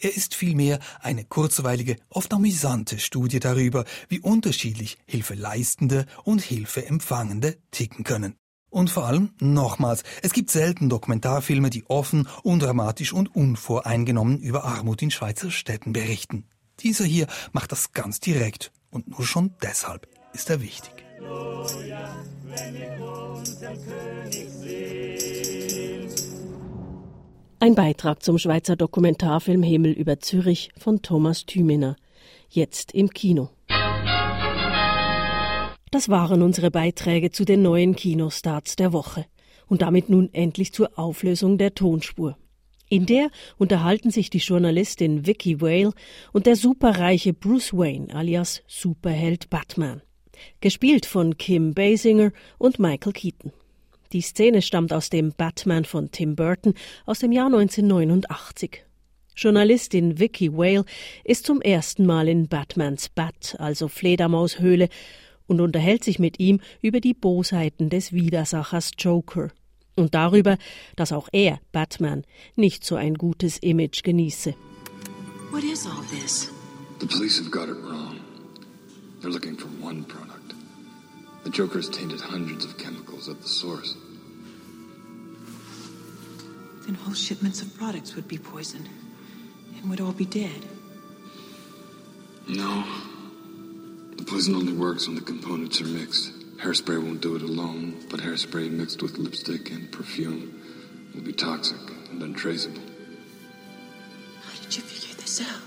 Er 0.00 0.14
ist 0.14 0.34
vielmehr 0.34 0.78
eine 1.00 1.24
kurzweilige, 1.24 1.96
oft 2.10 2.32
amüsante 2.32 2.98
Studie 2.98 3.40
darüber, 3.40 3.84
wie 4.08 4.20
unterschiedlich 4.20 4.98
Hilfeleistende 5.06 6.06
und 6.24 6.42
Hilfeempfangende 6.42 7.56
ticken 7.70 8.04
können. 8.04 8.36
Und 8.70 8.90
vor 8.90 9.06
allem, 9.06 9.30
nochmals, 9.40 10.02
es 10.22 10.32
gibt 10.32 10.50
selten 10.50 10.88
Dokumentarfilme, 10.90 11.70
die 11.70 11.86
offen, 11.86 12.28
undramatisch 12.42 13.12
und 13.12 13.34
unvoreingenommen 13.34 14.38
über 14.38 14.64
Armut 14.64 15.00
in 15.02 15.10
Schweizer 15.10 15.50
Städten 15.50 15.92
berichten. 15.92 16.44
Dieser 16.80 17.04
hier 17.04 17.26
macht 17.52 17.72
das 17.72 17.92
ganz 17.92 18.20
direkt 18.20 18.70
und 18.90 19.08
nur 19.08 19.24
schon 19.24 19.54
deshalb 19.62 20.06
ist 20.32 20.50
er 20.50 20.60
wichtig. 20.60 20.92
Ein 27.60 27.74
Beitrag 27.74 28.22
zum 28.22 28.38
Schweizer 28.38 28.76
Dokumentarfilm 28.76 29.64
Himmel 29.64 29.92
über 29.92 30.20
Zürich 30.20 30.70
von 30.78 31.02
Thomas 31.02 31.44
Thümener. 31.44 31.96
Jetzt 32.48 32.92
im 32.92 33.10
Kino. 33.10 33.50
Das 35.90 36.08
waren 36.08 36.42
unsere 36.42 36.70
Beiträge 36.70 37.30
zu 37.30 37.44
den 37.44 37.62
neuen 37.62 37.96
Kinostarts 37.96 38.76
der 38.76 38.92
Woche. 38.92 39.26
Und 39.66 39.82
damit 39.82 40.08
nun 40.08 40.32
endlich 40.32 40.72
zur 40.72 40.98
Auflösung 40.98 41.58
der 41.58 41.74
Tonspur. 41.74 42.36
In 42.90 43.04
der 43.04 43.30
unterhalten 43.58 44.10
sich 44.10 44.30
die 44.30 44.38
Journalistin 44.38 45.26
Vicky 45.26 45.60
Whale 45.60 45.92
und 46.32 46.46
der 46.46 46.56
superreiche 46.56 47.34
Bruce 47.34 47.74
Wayne 47.74 48.14
alias 48.14 48.62
Superheld 48.66 49.50
Batman. 49.50 50.00
Gespielt 50.60 51.04
von 51.04 51.36
Kim 51.36 51.74
Basinger 51.74 52.32
und 52.56 52.78
Michael 52.78 53.12
Keaton. 53.12 53.52
Die 54.12 54.22
Szene 54.22 54.62
stammt 54.62 54.94
aus 54.94 55.10
dem 55.10 55.34
Batman 55.36 55.84
von 55.84 56.10
Tim 56.10 56.34
Burton 56.34 56.72
aus 57.04 57.18
dem 57.18 57.32
Jahr 57.32 57.46
1989. 57.46 58.84
Journalistin 59.36 60.18
Vicky 60.18 60.52
Whale 60.52 60.84
ist 61.24 61.44
zum 61.44 61.60
ersten 61.60 62.06
Mal 62.06 62.26
in 62.26 62.48
Batmans 62.48 63.10
Bat, 63.10 63.56
also 63.58 63.88
Fledermaushöhle, 63.88 64.88
und 65.48 65.60
unterhält 65.60 66.04
sich 66.04 66.20
mit 66.20 66.38
ihm 66.38 66.60
über 66.80 67.00
die 67.00 67.14
Bosheiten 67.14 67.90
des 67.90 68.12
Widersachers 68.12 68.92
Joker 68.96 69.50
und 69.96 70.14
darüber, 70.14 70.56
dass 70.96 71.12
auch 71.12 71.28
er, 71.32 71.60
Batman, 71.72 72.24
nicht 72.54 72.84
so 72.84 72.94
ein 72.94 73.14
gutes 73.14 73.58
Image 73.58 74.04
genieße. 74.04 74.54
What 75.50 75.64
is 75.64 75.86
all 75.86 76.04
this? 76.10 76.50
The 77.00 77.06
police 77.06 77.38
have 77.38 77.50
got 77.50 77.68
it 77.68 77.76
wrong. 77.82 78.20
They're 79.20 79.32
looking 79.32 79.56
for 79.56 79.68
one 79.82 80.04
product. 80.04 80.54
The 81.44 81.50
Joker's 81.50 81.90
tainted 81.90 82.20
hundreds 82.20 82.64
of 82.64 82.78
chemicals 82.78 83.28
at 83.28 83.40
the 83.42 83.48
source. 83.48 83.96
Then 86.86 86.94
whole 86.94 87.14
shipments 87.14 87.60
of 87.62 87.76
products 87.76 88.14
would 88.14 88.28
be 88.28 88.38
poisoned 88.38 88.88
and 89.80 89.90
would 89.90 90.00
all 90.00 90.12
be 90.12 90.24
dead. 90.24 90.64
No. 92.48 92.84
Poison 94.28 94.54
only 94.56 94.74
works 94.74 95.06
when 95.06 95.14
the 95.14 95.22
components 95.22 95.80
are 95.80 95.86
mixed. 95.86 96.32
Hairspray 96.58 97.02
won't 97.02 97.22
do 97.22 97.34
it 97.34 97.40
alone, 97.40 98.04
but 98.10 98.20
hairspray 98.20 98.70
mixed 98.70 99.00
with 99.00 99.16
lipstick 99.16 99.70
and 99.70 99.90
perfume 99.90 100.60
will 101.14 101.22
be 101.22 101.32
toxic 101.32 101.80
and 102.10 102.22
untraceable. 102.22 102.82
How 104.42 104.60
did 104.60 104.76
you 104.76 104.82
figure 104.82 105.14
this 105.16 105.40
out? 105.40 105.62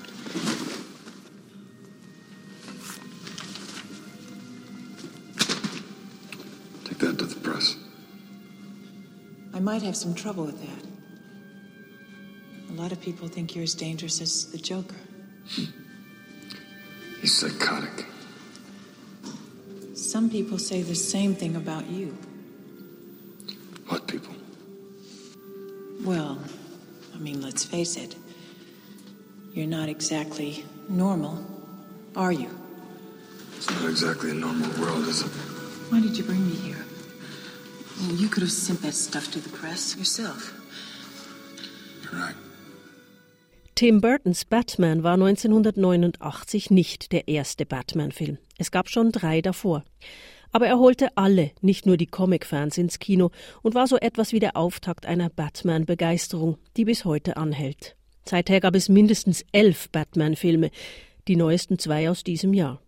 Take 6.86 7.00
that 7.00 7.18
to 7.18 7.26
the 7.26 7.40
press. 7.40 7.76
I 9.56 9.60
might 9.60 9.82
have 9.82 9.96
some 9.96 10.14
trouble 10.14 10.46
with 10.46 10.62
that. 10.62 10.86
A 12.70 12.74
lot 12.80 12.92
of 12.92 13.02
people 13.02 13.28
think 13.28 13.56
you're 13.56 13.64
as 13.64 13.74
dangerous 13.74 14.22
as 14.22 14.52
the 14.52 14.60
Joker. 14.60 14.98
Hmm. 15.56 15.64
He's 17.22 17.34
psychotic. 17.34 18.06
Some 20.12 20.30
people 20.30 20.60
say 20.60 20.82
the 20.82 20.94
same 20.94 21.34
thing 21.36 21.56
about 21.56 21.90
you. 21.90 22.18
What 23.88 24.08
people? 24.08 24.34
Well, 26.04 26.38
I 27.16 27.18
mean, 27.18 27.42
let's 27.42 27.64
face 27.64 27.96
it. 27.96 28.18
You're 29.54 29.68
not 29.68 29.88
exactly 29.88 30.66
normal, 30.90 31.42
are 32.18 32.34
you? 32.34 32.50
It's 33.56 33.70
not 33.70 33.90
exactly 33.90 34.32
a 34.32 34.34
normal 34.34 34.70
world, 34.82 35.08
is 35.08 35.22
it? 35.22 35.32
Why 35.90 36.02
did 36.02 36.18
you 36.18 36.26
bring 36.26 36.46
me 36.46 36.56
here? 36.56 36.86
Well, 38.02 38.16
you 38.16 38.28
could 38.28 38.44
have 38.44 38.52
sent 38.52 38.82
that 38.82 38.96
stuff 38.96 39.32
to 39.32 39.40
the 39.40 39.48
press 39.48 39.96
yourself. 39.96 40.52
You're 42.04 42.20
right. 42.20 42.36
Tim 43.76 44.02
Burtons 44.02 44.44
Batman 44.44 45.04
war 45.04 45.14
1989 45.14 46.70
nicht 46.70 47.14
der 47.14 47.30
erste 47.30 47.66
Batman-Film. 47.66 48.40
Es 48.62 48.70
gab 48.70 48.90
schon 48.90 49.12
drei 49.12 49.42
davor. 49.42 49.84
Aber 50.52 50.68
er 50.68 50.78
holte 50.78 51.10
alle, 51.18 51.50
nicht 51.62 51.88
nur 51.88 51.98
die 51.98 52.06
Comic-Fans 52.06 52.78
ins 52.78 53.00
Kino 53.00 53.32
und 53.64 53.74
war 53.74 53.88
so 53.88 53.98
etwas 53.98 54.34
wie 54.34 54.40
der 54.40 54.56
Auftakt 54.56 55.08
einer 55.08 55.32
Batman-Begeisterung, 55.32 56.60
die 56.78 56.86
bis 56.86 57.04
heute 57.04 57.38
anhält. 57.38 57.96
Seither 58.24 58.60
gab 58.60 58.76
es 58.76 58.88
mindestens 58.88 59.44
elf 59.52 59.90
Batman-Filme, 59.90 60.70
die 61.28 61.38
neuesten 61.38 61.80
zwei 61.80 62.08
aus 62.08 62.24
diesem 62.24 62.54
Jahr. 62.54 62.80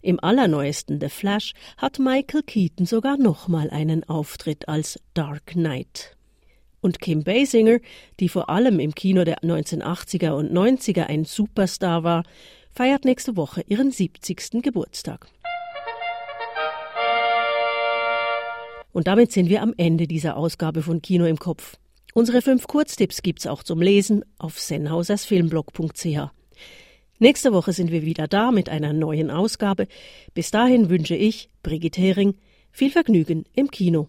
Im 0.00 0.18
allerneuesten 0.18 0.98
The 0.98 1.10
Flash 1.10 1.52
hat 1.76 1.98
Michael 1.98 2.44
Keaton 2.44 2.86
sogar 2.86 3.18
nochmal 3.18 3.68
einen 3.68 4.04
Auftritt 4.04 4.66
als 4.66 4.98
Dark 5.12 5.44
Knight. 5.48 6.16
Und 6.80 7.00
Kim 7.00 7.22
Basinger, 7.22 7.80
die 8.18 8.30
vor 8.30 8.48
allem 8.48 8.80
im 8.80 8.94
Kino 8.94 9.24
der 9.24 9.40
1980er 9.40 10.30
und 10.30 10.52
90er 10.52 11.04
ein 11.04 11.26
Superstar 11.26 12.02
war, 12.02 12.24
feiert 12.72 13.04
nächste 13.04 13.36
Woche 13.36 13.62
ihren 13.66 13.90
70. 13.90 14.62
Geburtstag. 14.62 15.28
Und 18.92 19.06
damit 19.06 19.32
sind 19.32 19.48
wir 19.48 19.62
am 19.62 19.74
Ende 19.76 20.06
dieser 20.06 20.36
Ausgabe 20.36 20.82
von 20.82 21.00
Kino 21.00 21.24
im 21.24 21.38
Kopf. 21.38 21.76
Unsere 22.14 22.42
fünf 22.42 22.66
Kurztipps 22.66 23.22
gibt's 23.22 23.46
auch 23.46 23.62
zum 23.62 23.80
Lesen 23.80 24.24
auf 24.38 24.58
sennhausersfilmblog.ch. 24.60 26.30
Nächste 27.18 27.52
Woche 27.52 27.72
sind 27.72 27.90
wir 27.90 28.02
wieder 28.02 28.28
da 28.28 28.50
mit 28.50 28.68
einer 28.68 28.92
neuen 28.92 29.30
Ausgabe. 29.30 29.86
Bis 30.34 30.50
dahin 30.50 30.90
wünsche 30.90 31.14
ich, 31.14 31.48
Brigitte 31.62 32.00
Hering, 32.00 32.34
viel 32.70 32.90
Vergnügen 32.90 33.44
im 33.54 33.70
Kino. 33.70 34.08